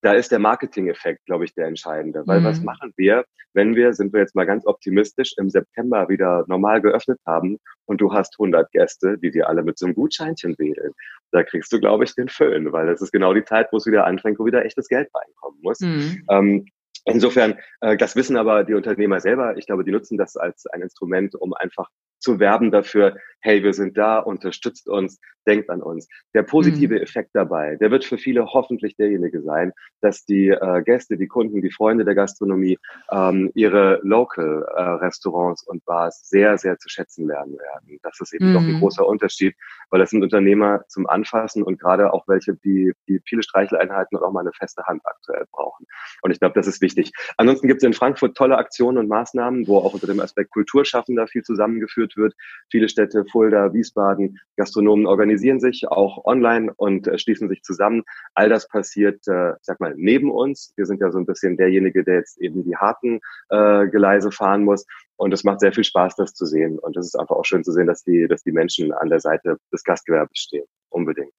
da 0.00 0.12
ist 0.12 0.32
der 0.32 0.38
Marketing-Effekt, 0.38 1.24
glaube 1.26 1.44
ich, 1.44 1.54
der 1.54 1.66
entscheidende. 1.66 2.22
Weil 2.26 2.40
mhm. 2.40 2.44
was 2.44 2.60
machen 2.60 2.92
wir, 2.96 3.24
wenn 3.54 3.74
wir, 3.76 3.92
sind 3.92 4.12
wir 4.12 4.20
jetzt 4.20 4.34
mal 4.34 4.46
ganz 4.46 4.66
optimistisch, 4.66 5.34
im 5.38 5.50
September 5.50 6.08
wieder 6.08 6.44
normal 6.48 6.80
geöffnet 6.80 7.20
haben 7.26 7.58
und 7.86 8.00
du 8.00 8.12
hast 8.12 8.34
100 8.38 8.70
Gäste, 8.72 9.18
die 9.18 9.30
dir 9.30 9.48
alle 9.48 9.62
mit 9.62 9.78
so 9.78 9.86
einem 9.86 9.94
Gutscheinchen 9.94 10.58
wählen. 10.58 10.92
Da 11.30 11.42
kriegst 11.42 11.72
du, 11.72 11.80
glaube 11.80 12.04
ich, 12.04 12.14
den 12.14 12.28
Föhn, 12.28 12.72
weil 12.72 12.86
das 12.86 13.02
ist 13.02 13.12
genau 13.12 13.34
die 13.34 13.44
Zeit, 13.44 13.68
wo 13.72 13.76
es 13.76 13.86
wieder 13.86 14.06
anfängt, 14.06 14.38
wo 14.38 14.46
wieder 14.46 14.64
echtes 14.64 14.88
Geld 14.88 15.08
reinkommen 15.14 15.60
muss. 15.62 15.80
Mhm. 15.80 16.24
Ähm, 16.30 16.66
Insofern, 17.04 17.58
äh, 17.80 17.96
das 17.96 18.14
wissen 18.14 18.36
aber 18.36 18.62
die 18.62 18.74
Unternehmer 18.74 19.18
selber. 19.18 19.56
Ich 19.56 19.66
glaube, 19.66 19.82
die 19.82 19.90
nutzen 19.90 20.16
das 20.16 20.36
als 20.36 20.66
ein 20.66 20.82
Instrument, 20.82 21.34
um 21.34 21.52
einfach 21.52 21.88
zu 22.20 22.38
werben 22.38 22.70
dafür, 22.70 23.16
hey, 23.42 23.62
wir 23.62 23.74
sind 23.74 23.98
da, 23.98 24.18
unterstützt 24.18 24.88
uns, 24.88 25.20
denkt 25.46 25.68
an 25.70 25.82
uns. 25.82 26.08
Der 26.34 26.42
positive 26.42 26.94
mhm. 26.94 27.02
Effekt 27.02 27.30
dabei, 27.34 27.76
der 27.76 27.90
wird 27.90 28.04
für 28.04 28.18
viele 28.18 28.46
hoffentlich 28.46 28.96
derjenige 28.96 29.42
sein, 29.42 29.72
dass 30.00 30.24
die 30.24 30.48
äh, 30.48 30.82
Gäste, 30.82 31.16
die 31.16 31.26
Kunden, 31.26 31.60
die 31.60 31.70
Freunde 31.70 32.04
der 32.04 32.14
Gastronomie 32.14 32.78
ähm, 33.10 33.50
ihre 33.54 34.00
Local 34.02 34.64
äh, 34.74 34.82
Restaurants 34.82 35.66
und 35.66 35.84
Bars 35.84 36.28
sehr, 36.28 36.58
sehr 36.58 36.78
zu 36.78 36.88
schätzen 36.88 37.26
lernen 37.26 37.58
werden. 37.58 37.98
Das 38.02 38.20
ist 38.20 38.32
eben 38.32 38.50
mhm. 38.50 38.54
doch 38.54 38.60
ein 38.60 38.72
mhm. 38.74 38.80
großer 38.80 39.06
Unterschied, 39.06 39.54
weil 39.90 40.00
das 40.00 40.10
sind 40.10 40.22
Unternehmer 40.22 40.84
zum 40.88 41.08
Anfassen 41.08 41.62
und 41.62 41.80
gerade 41.80 42.12
auch 42.12 42.26
welche, 42.28 42.54
die, 42.54 42.92
die 43.08 43.20
viele 43.26 43.42
Streicheleinheiten 43.42 44.16
und 44.16 44.24
auch 44.24 44.32
mal 44.32 44.40
eine 44.40 44.52
feste 44.52 44.84
Hand 44.84 45.02
aktuell 45.04 45.44
brauchen. 45.50 45.86
Und 46.22 46.30
ich 46.30 46.38
glaube, 46.38 46.54
das 46.54 46.66
ist 46.66 46.80
wichtig. 46.80 47.12
Ansonsten 47.36 47.66
gibt 47.66 47.82
es 47.82 47.86
in 47.86 47.92
Frankfurt 47.92 48.36
tolle 48.36 48.56
Aktionen 48.56 48.98
und 48.98 49.08
Maßnahmen, 49.08 49.66
wo 49.66 49.78
auch 49.78 49.94
unter 49.94 50.06
dem 50.06 50.20
Aspekt 50.20 50.50
Kulturschaffender 50.50 51.26
viel 51.26 51.42
zusammengeführt 51.42 52.16
wird. 52.16 52.34
Viele 52.70 52.88
Städte 52.88 53.24
Fulda, 53.32 53.72
Wiesbaden, 53.72 54.38
Gastronomen 54.56 55.06
organisieren 55.06 55.58
sich 55.58 55.88
auch 55.88 56.24
online 56.24 56.72
und 56.76 57.08
äh, 57.08 57.18
schließen 57.18 57.48
sich 57.48 57.62
zusammen. 57.62 58.02
All 58.34 58.48
das 58.48 58.68
passiert, 58.68 59.26
äh, 59.26 59.54
sag 59.62 59.80
mal, 59.80 59.94
neben 59.96 60.30
uns. 60.30 60.72
Wir 60.76 60.86
sind 60.86 61.00
ja 61.00 61.10
so 61.10 61.18
ein 61.18 61.26
bisschen 61.26 61.56
derjenige, 61.56 62.04
der 62.04 62.16
jetzt 62.16 62.40
eben 62.40 62.62
die 62.62 62.76
harten 62.76 63.20
äh, 63.48 63.88
Geleise 63.88 64.30
fahren 64.30 64.64
muss. 64.64 64.86
Und 65.16 65.32
es 65.32 65.44
macht 65.44 65.60
sehr 65.60 65.72
viel 65.72 65.84
Spaß, 65.84 66.16
das 66.16 66.34
zu 66.34 66.46
sehen. 66.46 66.78
Und 66.78 66.96
es 66.96 67.06
ist 67.06 67.18
einfach 67.18 67.36
auch 67.36 67.44
schön 67.44 67.64
zu 67.64 67.72
sehen, 67.72 67.86
dass 67.86 68.04
die, 68.04 68.28
dass 68.28 68.42
die 68.42 68.52
Menschen 68.52 68.92
an 68.92 69.08
der 69.08 69.20
Seite 69.20 69.56
des 69.72 69.82
Gastgewerbes 69.82 70.38
stehen. 70.38 70.66
Unbedingt. 70.90 71.32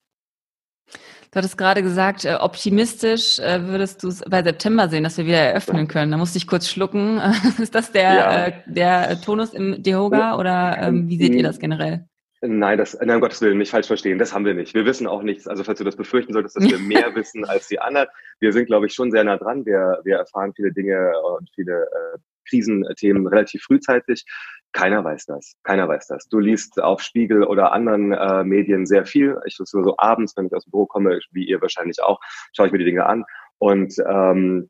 Du 1.34 1.38
hattest 1.38 1.58
gerade 1.58 1.82
gesagt, 1.82 2.26
äh, 2.26 2.36
optimistisch 2.36 3.40
äh, 3.40 3.68
würdest 3.68 4.04
du 4.04 4.10
es 4.10 4.22
bei 4.22 4.44
September 4.44 4.88
sehen, 4.88 5.04
dass 5.04 5.18
wir 5.18 5.26
wieder 5.26 5.40
eröffnen 5.40 5.88
können. 5.88 6.12
Da 6.12 6.18
musste 6.18 6.38
ich 6.38 6.46
kurz 6.46 6.70
schlucken. 6.70 7.20
Ist 7.60 7.74
das 7.74 7.92
der, 7.92 8.14
ja. 8.14 8.46
äh, 8.46 8.54
der 8.68 9.20
Tonus 9.20 9.52
im 9.52 9.82
Dehoga 9.82 10.38
oder 10.38 10.78
ähm, 10.80 11.10
wie 11.10 11.18
seht 11.18 11.34
ihr 11.34 11.42
das 11.42 11.58
generell? 11.58 12.06
Nein, 12.42 12.78
das, 12.78 12.96
nein, 13.00 13.16
um 13.16 13.22
Gottes 13.22 13.42
Willen, 13.42 13.58
nicht 13.58 13.72
falsch 13.72 13.88
verstehen. 13.88 14.20
Das 14.20 14.32
haben 14.32 14.46
wir 14.46 14.54
nicht. 14.54 14.76
Wir 14.76 14.86
wissen 14.86 15.08
auch 15.08 15.24
nichts. 15.24 15.48
Also, 15.48 15.64
falls 15.64 15.80
du 15.80 15.86
das 15.86 15.96
befürchten 15.96 16.34
solltest, 16.34 16.56
dass 16.56 16.70
wir 16.70 16.78
mehr 16.88 17.16
wissen 17.16 17.46
als 17.46 17.68
die 17.68 17.80
anderen. 17.80 18.10
Wir 18.40 18.54
sind, 18.54 18.68
glaube 18.68 18.86
ich, 18.86 18.94
schon 18.94 19.10
sehr 19.10 19.24
nah 19.24 19.38
dran. 19.38 19.66
Wir, 19.66 20.02
wir 20.04 20.18
erfahren 20.18 20.54
viele 20.54 20.72
Dinge 20.72 21.14
und 21.38 21.50
viele 21.56 21.84
äh, 21.84 22.18
Krisenthemen 22.48 23.28
relativ 23.28 23.64
frühzeitig. 23.64 24.26
Keiner 24.72 25.04
weiß 25.04 25.26
das. 25.26 25.56
Keiner 25.64 25.88
weiß 25.88 26.08
das. 26.08 26.28
Du 26.28 26.40
liest 26.40 26.82
auf 26.82 27.02
Spiegel 27.02 27.44
oder 27.44 27.74
anderen 27.74 28.12
äh, 28.12 28.44
Medien 28.44 28.86
sehr 28.86 29.06
viel. 29.06 29.40
Ich 29.46 29.56
so, 29.56 29.66
so 29.66 29.96
abends, 29.98 30.36
wenn 30.36 30.48
ich 30.48 30.54
aus 30.54 30.66
dem 30.66 30.72
Büro 30.72 30.88
komme, 30.88 31.20
wie 31.32 31.46
ihr 31.46 31.62
wahrscheinlich 31.62 32.02
auch, 32.02 32.20
schaue 32.56 32.68
ich 32.68 32.72
mir 32.72 32.80
die 32.80 32.86
Dinge 32.86 33.06
an. 33.06 33.24
Und 33.60 33.94
ähm, 34.08 34.70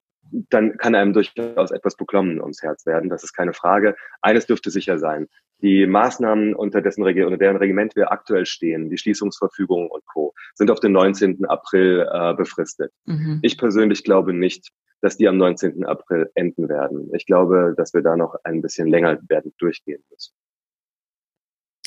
dann 0.50 0.78
kann 0.78 0.96
einem 0.96 1.14
durchaus 1.14 1.72
etwas 1.72 1.96
beklommen 1.96 2.42
ums 2.42 2.62
Herz 2.62 2.86
werden. 2.86 3.10
Das 3.10 3.24
ist 3.24 3.34
keine 3.34 3.54
Frage. 3.54 3.96
Eines 4.22 4.46
dürfte 4.46 4.72
sicher 4.72 4.98
sein. 4.98 5.28
Die 5.62 5.88
Maßnahmen, 5.88 6.56
unter 6.56 6.82
dessen 6.82 7.04
unter 7.04 7.38
deren 7.38 7.56
Regiment 7.56 7.96
wir 7.96 8.12
aktuell 8.12 8.46
stehen, 8.46 8.90
die 8.90 8.98
Schließungsverfügungen 8.98 9.90
und 9.90 10.06
Co., 10.06 10.34
sind 10.56 10.70
auf 10.70 10.82
den 10.82 10.92
19. 10.92 11.46
April 11.46 12.06
äh, 12.12 12.34
befristet. 12.34 12.92
Mhm. 13.06 13.40
Ich 13.42 13.58
persönlich 13.58 14.04
glaube 14.04 14.34
nicht, 14.34 14.70
dass 15.04 15.18
die 15.18 15.28
am 15.28 15.38
19. 15.38 15.86
April 15.86 16.32
enden 16.34 16.70
werden. 16.70 17.14
Ich 17.14 17.26
glaube, 17.26 17.74
dass 17.76 17.94
wir 17.94 18.02
da 18.02 18.16
noch 18.16 18.36
ein 18.46 18.62
bisschen 18.62 18.88
länger 18.88 19.20
werden 19.28 19.54
durchgehen 19.58 20.02
müssen. 20.10 20.34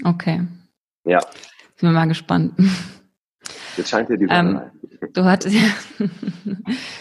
Okay. 0.05 0.47
Ja. 1.05 1.21
Sind 1.77 1.89
wir 1.89 1.93
mal 1.93 2.09
gespannt. 2.09 2.53
Jetzt 3.77 3.91
scheint 3.91 4.09
dir 4.09 4.17
die 4.17 4.27
Sonne 4.27 4.71
ähm, 4.73 4.87
Du 5.13 5.25
hattest, 5.25 5.55
ja, 5.99 6.07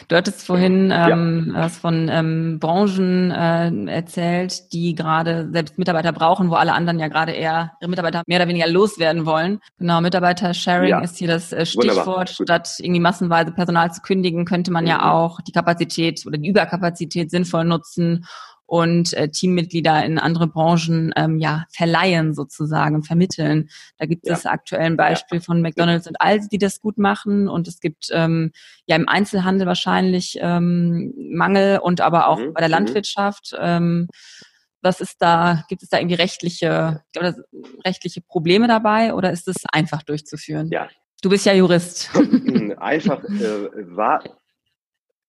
du 0.08 0.16
hattest 0.16 0.46
vorhin 0.46 0.92
ähm, 0.94 1.52
ja. 1.54 1.64
was 1.64 1.78
von 1.78 2.10
ähm, 2.10 2.60
Branchen 2.60 3.32
äh, 3.32 3.92
erzählt, 3.92 4.74
die 4.74 4.96
gerade 4.96 5.50
selbst 5.52 5.78
Mitarbeiter 5.78 6.12
brauchen, 6.12 6.50
wo 6.50 6.56
alle 6.56 6.74
anderen 6.74 7.00
ja 7.00 7.08
gerade 7.08 7.32
eher 7.32 7.72
ihre 7.82 7.90
Mitarbeiter 7.90 8.24
mehr 8.28 8.40
oder 8.40 8.48
weniger 8.48 8.68
loswerden 8.68 9.26
wollen. 9.26 9.60
Genau, 9.80 10.02
Mitarbeiter-Sharing 10.02 10.90
ja. 10.90 11.00
ist 11.00 11.18
hier 11.18 11.28
das 11.28 11.52
äh, 11.52 11.66
Stichwort. 11.66 12.30
Statt 12.30 12.76
irgendwie 12.80 13.02
massenweise 13.02 13.52
Personal 13.52 13.92
zu 13.92 14.02
kündigen, 14.02 14.46
könnte 14.46 14.72
man 14.72 14.84
mhm. 14.86 14.90
ja 14.90 15.12
auch 15.12 15.42
die 15.42 15.52
Kapazität 15.52 16.26
oder 16.26 16.38
die 16.38 16.50
Überkapazität 16.50 17.32
sinnvoll 17.32 17.66
nutzen 17.66 18.26
und 18.66 19.14
äh, 19.14 19.30
Teammitglieder 19.30 20.04
in 20.06 20.20
andere 20.20 20.48
Branchen 20.48 21.14
ähm, 21.16 21.38
ja 21.38 21.66
verleihen 21.70 22.34
sozusagen, 22.34 23.04
vermitteln. 23.04 23.70
Da 23.98 24.06
gibt 24.06 24.28
ja. 24.28 24.34
es 24.34 24.46
aktuell 24.46 24.86
ein 24.86 24.98
Beispiel 24.98 25.40
ja. 25.40 25.44
von 25.44 25.62
McDonald's 25.62 26.08
und 26.08 26.20
Aldi, 26.20 26.48
die 26.50 26.58
das 26.58 26.82
gut 26.82 26.98
machen 26.98 27.48
und 27.48 27.68
es 27.68 27.80
gibt 27.80 28.10
ähm, 28.12 28.52
ja 28.88 28.96
im 28.96 29.08
Einzelhandel 29.08 29.68
wahrscheinlich 29.68 30.38
ähm, 30.42 31.14
Mangel 31.32 31.80
und 31.80 32.02
aber 32.02 32.28
auch 32.28 32.40
mhm. 32.40 32.54
bei 32.54 32.60
der 32.60 32.70
mhm. 32.70 32.74
Landwirtschaft. 32.74 33.56
Ähm, 33.60 34.08
was 34.82 35.02
ist 35.02 35.22
da, 35.22 35.64
gibt 35.68 35.82
es 35.82 35.90
da 35.90 35.98
irgendwie 35.98 36.16
rechtliche, 36.16 37.02
glaube, 37.12 37.44
rechtliche 37.84 38.22
Probleme 38.22 38.68
dabei 38.68 39.14
oder 39.14 39.32
ist 39.32 39.48
es 39.48 39.58
einfach 39.72 40.04
durchzuführen? 40.04 40.70
Ja. 40.72 40.88
Du 41.22 41.30
bist 41.30 41.46
ja 41.46 41.54
Jurist. 41.54 42.12
Einfach 42.78 43.24
äh, 43.24 43.96
war 43.96 44.24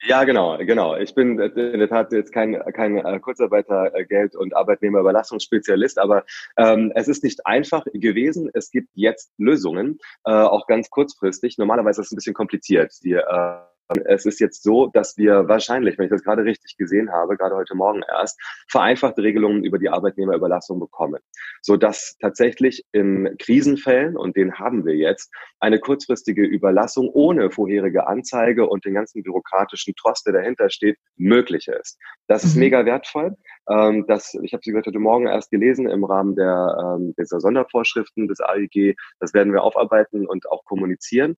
ja, 0.02 0.24
genau, 0.24 0.58
genau. 0.58 0.96
Ich 0.96 1.14
bin 1.14 1.38
in 1.38 1.78
der 1.78 1.88
Tat 1.88 2.12
jetzt 2.12 2.32
kein, 2.32 2.60
kein 2.74 2.98
äh, 2.98 3.18
Kurzarbeitergeld- 3.18 4.36
und 4.36 4.54
Arbeitnehmerüberlassungsspezialist, 4.54 5.98
aber 5.98 6.24
ähm, 6.56 6.92
es 6.94 7.08
ist 7.08 7.24
nicht 7.24 7.46
einfach 7.46 7.84
gewesen. 7.92 8.50
Es 8.52 8.70
gibt 8.70 8.90
jetzt 8.94 9.32
Lösungen, 9.38 9.98
äh, 10.24 10.32
auch 10.32 10.66
ganz 10.66 10.90
kurzfristig. 10.90 11.58
Normalerweise 11.58 12.02
ist 12.02 12.08
es 12.08 12.12
ein 12.12 12.16
bisschen 12.16 12.34
kompliziert. 12.34 12.92
Die 13.02 13.12
äh, 13.12 13.58
es 14.06 14.26
ist 14.26 14.40
jetzt 14.40 14.62
so, 14.62 14.86
dass 14.86 15.16
wir 15.16 15.48
wahrscheinlich, 15.48 15.98
wenn 15.98 16.06
ich 16.06 16.10
das 16.10 16.22
gerade 16.22 16.44
richtig 16.44 16.76
gesehen 16.76 17.12
habe, 17.12 17.36
gerade 17.36 17.54
heute 17.54 17.74
Morgen 17.74 18.02
erst, 18.08 18.40
vereinfachte 18.68 19.22
Regelungen 19.22 19.64
über 19.64 19.78
die 19.78 19.88
Arbeitnehmerüberlassung 19.88 20.80
bekommen, 20.80 21.20
so 21.62 21.76
dass 21.76 22.16
tatsächlich 22.20 22.84
in 22.92 23.36
Krisenfällen, 23.38 24.16
und 24.16 24.36
den 24.36 24.58
haben 24.58 24.84
wir 24.84 24.94
jetzt, 24.94 25.32
eine 25.60 25.78
kurzfristige 25.78 26.42
Überlassung 26.42 27.08
ohne 27.08 27.50
vorherige 27.50 28.06
Anzeige 28.06 28.66
und 28.66 28.84
den 28.84 28.94
ganzen 28.94 29.22
bürokratischen 29.22 29.94
Trost, 29.94 30.26
der 30.26 30.34
dahinter 30.34 30.68
steht, 30.70 30.98
möglich 31.16 31.68
ist. 31.68 31.98
Das 32.26 32.44
ist 32.44 32.54
mhm. 32.54 32.60
mega 32.60 32.84
wertvoll. 32.84 33.36
Ähm, 33.68 34.04
das, 34.06 34.36
ich 34.42 34.52
habe 34.52 34.62
sie 34.64 34.74
heute 34.74 34.98
Morgen 34.98 35.26
erst 35.26 35.50
gelesen 35.50 35.88
im 35.88 36.04
Rahmen 36.04 36.34
der, 36.36 36.96
ähm, 36.98 37.14
dieser 37.18 37.40
Sondervorschriften 37.40 38.28
des 38.28 38.40
AEG. 38.40 38.96
Das 39.20 39.32
werden 39.32 39.52
wir 39.52 39.62
aufarbeiten 39.62 40.26
und 40.26 40.50
auch 40.50 40.64
kommunizieren. 40.64 41.36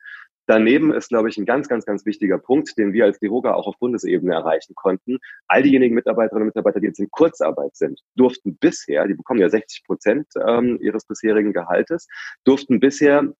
Daneben 0.49 0.95
ist, 0.95 1.11
glaube 1.11 1.29
ich, 1.29 1.37
ein 1.37 1.45
ganz, 1.45 1.69
ganz, 1.69 1.85
ganz 1.85 2.07
wichtiger 2.07 2.39
Punkt, 2.39 2.79
den 2.79 2.95
wir 2.95 3.05
als 3.05 3.19
DEHOGA 3.19 3.53
auch 3.53 3.67
auf 3.67 3.79
Bundesebene 3.79 4.33
erreichen 4.33 4.75
konnten. 4.75 5.19
All 5.47 5.63
diejenigen 5.63 5.95
Mitarbeiterinnen 5.95 6.45
und 6.45 6.55
Mitarbeiter, 6.55 6.81
die 6.81 6.87
jetzt 6.87 7.01
in 7.01 7.11
Kurzarbeit 7.11 7.77
sind, 7.77 8.01
durften 8.15 8.57
bisher, 8.57 9.07
die 9.07 9.13
bekommen 9.13 9.41
ja 9.41 9.51
60 9.51 9.85
Prozent 9.85 10.27
ähm, 10.47 10.79
ihres 10.81 11.05
bisherigen 11.05 11.53
Gehaltes, 11.53 12.09
durften 12.45 12.81
bisher, 12.81 13.31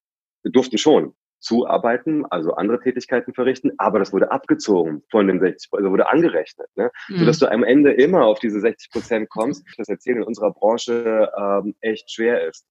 durften 0.45 0.77
schon 0.77 1.15
zuarbeiten, 1.41 2.25
also 2.27 2.55
andere 2.55 2.81
Tätigkeiten 2.81 3.33
verrichten, 3.33 3.73
aber 3.79 3.99
das 3.99 4.13
wurde 4.13 4.31
abgezogen 4.31 5.03
von 5.11 5.27
den 5.27 5.41
60, 5.41 5.73
also 5.73 5.91
wurde 5.91 6.09
angerechnet, 6.09 6.69
ne? 6.77 6.91
Mhm. 7.09 7.19
sodass 7.19 7.39
du 7.39 7.51
am 7.51 7.63
Ende 7.63 7.93
immer 7.93 8.25
auf 8.25 8.39
diese 8.39 8.61
60 8.61 8.91
Prozent 8.91 9.29
kommst. 9.31 9.65
Das 9.77 9.89
Erzählen 9.89 10.19
in 10.19 10.23
unserer 10.25 10.53
Branche 10.53 11.31
ähm, 11.39 11.75
echt 11.81 12.11
schwer 12.11 12.47
ist. 12.49 12.67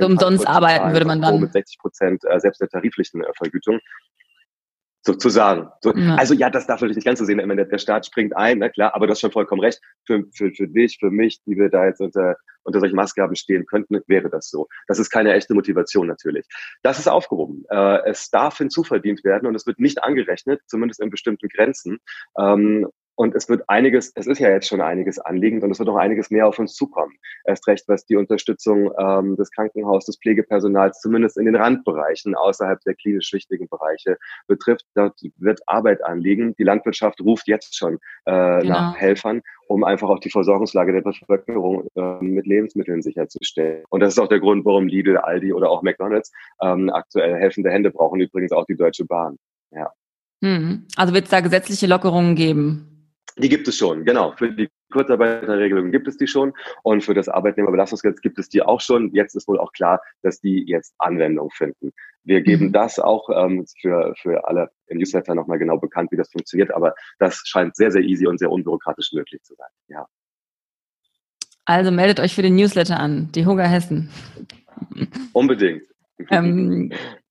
Umsonst 0.00 0.46
arbeiten 0.46 0.92
würde 0.92 1.06
man 1.06 1.22
dann. 1.22 1.40
Mit 1.40 1.52
60 1.52 1.78
Prozent 1.78 2.22
äh, 2.28 2.40
selbst 2.40 2.60
der 2.60 2.68
tariflichen 2.68 3.22
äh, 3.22 3.32
Vergütung 3.36 3.78
sozusagen. 5.08 5.68
So, 5.80 5.94
ja. 5.94 6.16
Also 6.16 6.34
ja, 6.34 6.50
das 6.50 6.66
darf 6.66 6.80
natürlich 6.80 6.96
nicht 6.96 7.06
ganz 7.06 7.18
so 7.18 7.24
sehen. 7.24 7.38
Der, 7.38 7.64
der 7.64 7.78
Staat 7.78 8.06
springt 8.06 8.36
ein, 8.36 8.58
na 8.58 8.68
klar, 8.68 8.94
aber 8.94 9.06
du 9.06 9.12
hast 9.12 9.20
schon 9.20 9.32
vollkommen 9.32 9.62
recht. 9.62 9.80
Für, 10.06 10.24
für, 10.32 10.52
für 10.52 10.68
dich, 10.68 10.98
für 11.00 11.10
mich, 11.10 11.42
die 11.44 11.56
wir 11.56 11.70
da 11.70 11.86
jetzt 11.86 12.00
unter, 12.00 12.36
unter 12.62 12.80
solchen 12.80 12.96
Maßgaben 12.96 13.34
stehen 13.34 13.64
könnten, 13.66 14.00
wäre 14.06 14.28
das 14.28 14.50
so. 14.50 14.68
Das 14.86 14.98
ist 14.98 15.10
keine 15.10 15.32
echte 15.32 15.54
Motivation 15.54 16.06
natürlich. 16.06 16.46
Das 16.82 16.98
ist 16.98 17.08
aufgehoben. 17.08 17.64
Äh, 17.70 18.10
es 18.10 18.28
darf 18.30 18.58
hinzuverdient 18.58 19.24
werden 19.24 19.46
und 19.46 19.54
es 19.54 19.66
wird 19.66 19.80
nicht 19.80 20.04
angerechnet, 20.04 20.60
zumindest 20.66 21.00
in 21.00 21.10
bestimmten 21.10 21.48
Grenzen. 21.48 21.98
Ähm, 22.38 22.86
Und 23.18 23.34
es 23.34 23.48
wird 23.48 23.68
einiges, 23.68 24.12
es 24.14 24.28
ist 24.28 24.38
ja 24.38 24.48
jetzt 24.48 24.68
schon 24.68 24.80
einiges 24.80 25.18
anliegend 25.18 25.64
und 25.64 25.72
es 25.72 25.80
wird 25.80 25.88
noch 25.88 25.96
einiges 25.96 26.30
mehr 26.30 26.46
auf 26.46 26.60
uns 26.60 26.76
zukommen. 26.76 27.16
Erst 27.44 27.66
recht, 27.66 27.88
was 27.88 28.06
die 28.06 28.14
Unterstützung 28.14 28.92
ähm, 28.96 29.34
des 29.34 29.50
Krankenhauses, 29.50 30.06
des 30.06 30.18
Pflegepersonals, 30.22 31.00
zumindest 31.00 31.36
in 31.36 31.46
den 31.46 31.56
Randbereichen, 31.56 32.36
außerhalb 32.36 32.80
der 32.82 32.94
klinisch 32.94 33.32
wichtigen 33.32 33.66
Bereiche 33.68 34.18
betrifft. 34.46 34.84
Dort 34.94 35.20
wird 35.36 35.60
Arbeit 35.66 36.04
anliegen. 36.04 36.54
Die 36.58 36.62
Landwirtschaft 36.62 37.20
ruft 37.20 37.48
jetzt 37.48 37.76
schon 37.76 37.94
äh, 38.24 38.60
genau. 38.60 38.68
nach 38.68 38.96
Helfern 38.96 39.42
um 39.66 39.84
einfach 39.84 40.08
auch 40.08 40.20
die 40.20 40.30
Versorgungslage 40.30 40.92
der 40.92 41.02
Bevölkerung 41.02 41.88
äh, 41.94 42.24
mit 42.24 42.46
Lebensmitteln 42.46 43.02
sicherzustellen. 43.02 43.84
Und 43.90 44.00
das 44.00 44.14
ist 44.14 44.18
auch 44.18 44.28
der 44.28 44.40
Grund, 44.40 44.64
warum 44.64 44.86
Lidl, 44.86 45.18
Aldi 45.18 45.52
oder 45.52 45.68
auch 45.70 45.82
McDonalds 45.82 46.32
ähm, 46.62 46.88
aktuell 46.88 47.34
helfende 47.34 47.70
Hände 47.70 47.90
brauchen, 47.90 48.18
übrigens 48.20 48.52
auch 48.52 48.64
die 48.64 48.76
Deutsche 48.76 49.04
Bahn. 49.04 49.36
Ja. 49.70 49.92
Hm. 50.42 50.86
Also 50.96 51.12
wird 51.12 51.24
es 51.24 51.30
da 51.30 51.40
gesetzliche 51.40 51.86
Lockerungen 51.86 52.34
geben? 52.34 52.97
Die 53.38 53.48
gibt 53.48 53.68
es 53.68 53.76
schon, 53.76 54.04
genau. 54.04 54.32
Für 54.36 54.50
die 54.50 54.68
Kurzarbeiterregelung 54.92 55.90
gibt 55.90 56.08
es 56.08 56.16
die 56.16 56.26
schon 56.26 56.52
und 56.82 57.04
für 57.04 57.14
das 57.14 57.28
Arbeitnehmerbelastungsgesetz 57.28 58.20
gibt 58.20 58.38
es 58.38 58.48
die 58.48 58.62
auch 58.62 58.80
schon. 58.80 59.12
Jetzt 59.12 59.34
ist 59.34 59.48
wohl 59.48 59.58
auch 59.58 59.72
klar, 59.72 60.00
dass 60.22 60.40
die 60.40 60.64
jetzt 60.66 60.94
Anwendung 60.98 61.50
finden. 61.50 61.92
Wir 62.24 62.40
geben 62.40 62.66
mhm. 62.66 62.72
das 62.72 62.98
auch 62.98 63.28
ähm, 63.30 63.66
für, 63.80 64.14
für 64.20 64.46
alle 64.46 64.70
im 64.86 64.98
Newsletter 64.98 65.34
nochmal 65.34 65.58
genau 65.58 65.78
bekannt, 65.78 66.10
wie 66.12 66.16
das 66.16 66.30
funktioniert, 66.30 66.72
aber 66.72 66.94
das 67.18 67.42
scheint 67.44 67.76
sehr, 67.76 67.90
sehr 67.90 68.02
easy 68.02 68.26
und 68.26 68.38
sehr 68.38 68.50
unbürokratisch 68.50 69.12
möglich 69.12 69.42
zu 69.42 69.54
sein. 69.54 69.68
Ja. 69.88 70.06
Also 71.64 71.90
meldet 71.90 72.18
euch 72.20 72.34
für 72.34 72.42
den 72.42 72.56
Newsletter 72.56 72.98
an, 72.98 73.30
die 73.32 73.44
Hunger 73.44 73.68
Hessen. 73.68 74.10
Unbedingt. 75.32 75.82
ähm, 76.30 76.90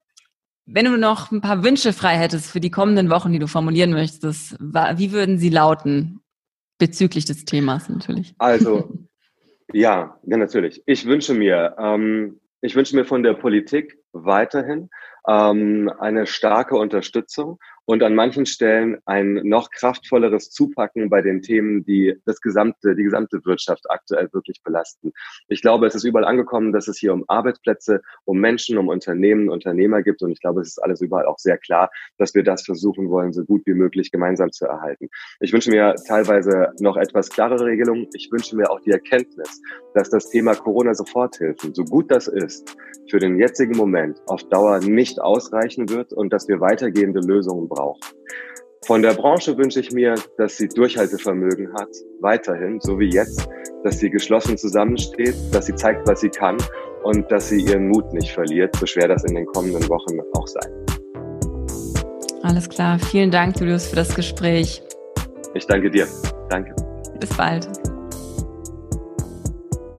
wenn 0.67 0.86
du 0.86 0.97
noch 0.97 1.32
ein 1.32 1.41
paar 1.41 1.63
Wünsche 1.63 1.93
frei 1.93 2.17
hättest 2.17 2.51
für 2.51 2.60
die 2.60 2.69
kommenden 2.69 3.10
Wochen, 3.10 3.32
die 3.32 3.39
du 3.39 3.47
formulieren 3.47 3.91
möchtest, 3.91 4.58
wie 4.60 5.12
würden 5.12 5.39
sie 5.39 5.49
lauten? 5.49 6.19
Bezüglich 6.77 7.25
des 7.25 7.45
Themas 7.45 7.89
natürlich. 7.89 8.36
Also, 8.38 8.91
ja, 9.73 10.19
ja 10.23 10.38
natürlich. 10.38 10.84
Ich 10.86 11.08
wünsche 11.08 11.34
mir, 11.34 11.75
ähm, 11.80 12.39
ich 12.62 12.75
wünsche 12.75 12.95
mir 12.95 13.06
von 13.06 13.23
der 13.23 13.34
Politik 13.34 13.97
weiterhin 14.12 14.89
ähm, 15.27 15.91
eine 15.99 16.27
starke 16.27 16.75
Unterstützung 16.75 17.58
und 17.88 18.04
an 18.04 18.13
manchen 18.15 18.45
Stellen 18.45 18.97
ein 19.06 19.36
noch 19.43 19.71
kraftvolleres 19.71 20.52
Zupacken 20.52 21.10
bei 21.10 21.21
den 21.21 21.41
Themen, 21.41 21.86
die 21.86 22.21
das 22.26 22.41
gesamte, 22.41 22.95
die 22.95 23.04
gesamte 23.04 23.43
Wirtschaft 23.45 23.89
aktuell 23.89 24.28
wirklich 24.34 24.62
belasten. 24.62 25.13
Ich 25.47 25.62
glaube, 25.62 25.88
es 25.88 25.95
ist 25.95 26.04
überall 26.04 26.26
angekommen, 26.26 26.73
dass 26.73 26.89
es 26.89 26.97
hier 26.97 27.13
um 27.13 27.23
Arbeitsplätze, 27.30 28.02
um 28.26 28.39
Menschen, 28.39 28.78
um 28.78 28.89
Unternehmen, 28.89 29.47
Unternehmer 29.47 30.04
gibt 30.04 30.21
und 30.21 30.32
ich 30.32 30.41
glaube, 30.41 30.62
es 30.62 30.67
ist 30.67 30.84
alles 30.84 31.00
überall 31.00 31.26
auch 31.26 31.39
sehr 31.39 31.58
klar, 31.58 31.89
dass 32.17 32.36
wir 32.36 32.43
das 32.43 32.65
versuchen 32.65 33.10
wollen, 33.10 33.32
so 33.32 33.45
gut 33.45 33.62
wie 33.65 33.73
möglich 33.73 34.12
gemeinsam 34.12 34.52
zu 34.52 34.65
erhalten. 34.65 35.08
Ich 35.39 35.54
wünsche 35.54 35.71
mir 35.71 35.95
teilweise 36.08 36.73
noch 36.82 36.97
etwas 36.97 37.30
klarere 37.30 37.65
Regelungen. 37.65 38.08
Ich 38.13 38.30
wünsche 38.32 38.58
mir 38.58 38.69
auch 38.69 38.82
die 38.82 38.91
Erkenntnis, 38.91 39.62
dass 39.93 40.10
das 40.10 40.30
Thema 40.30 40.56
Corona-Soforthilfen, 40.56 41.73
so 41.73 41.86
gut 41.86 42.12
das 42.12 42.28
ist, 42.28 42.76
für 43.10 43.19
den 43.19 43.39
jetzigen 43.39 43.78
Moment 43.78 44.21
auf 44.28 44.43
Dauer 44.50 44.80
nicht 44.80 45.21
ausreichen 45.21 45.88
wird 45.89 46.12
und 46.12 46.34
dass 46.34 46.50
wir 46.50 46.60
weitergehende 46.60 47.21
Lösungen 47.21 47.69
brauchen. 47.77 48.01
Von 48.85 49.01
der 49.01 49.13
Branche 49.13 49.57
wünsche 49.57 49.81
ich 49.81 49.91
mir, 49.91 50.15
dass 50.37 50.57
sie 50.57 50.67
Durchhaltevermögen 50.67 51.73
hat, 51.73 51.89
weiterhin, 52.21 52.79
so 52.81 52.97
wie 52.99 53.09
jetzt, 53.09 53.47
dass 53.83 53.99
sie 53.99 54.09
geschlossen 54.09 54.57
zusammensteht, 54.57 55.35
dass 55.51 55.65
sie 55.65 55.75
zeigt, 55.75 56.07
was 56.07 56.21
sie 56.21 56.29
kann 56.29 56.57
und 57.03 57.29
dass 57.31 57.49
sie 57.49 57.61
ihren 57.61 57.89
Mut 57.89 58.13
nicht 58.13 58.31
verliert, 58.31 58.75
so 58.77 58.85
schwer 58.85 59.07
das 59.07 59.23
in 59.25 59.35
den 59.35 59.45
kommenden 59.47 59.87
Wochen 59.89 60.19
auch 60.37 60.47
sein. 60.47 60.85
Alles 62.43 62.69
klar. 62.69 62.97
Vielen 62.97 63.29
Dank, 63.29 63.59
Julius, 63.59 63.87
für 63.87 63.97
das 63.97 64.15
Gespräch. 64.15 64.81
Ich 65.53 65.65
danke 65.65 65.91
dir. 65.91 66.07
Danke. 66.49 66.73
Bis 67.19 67.35
bald. 67.35 67.67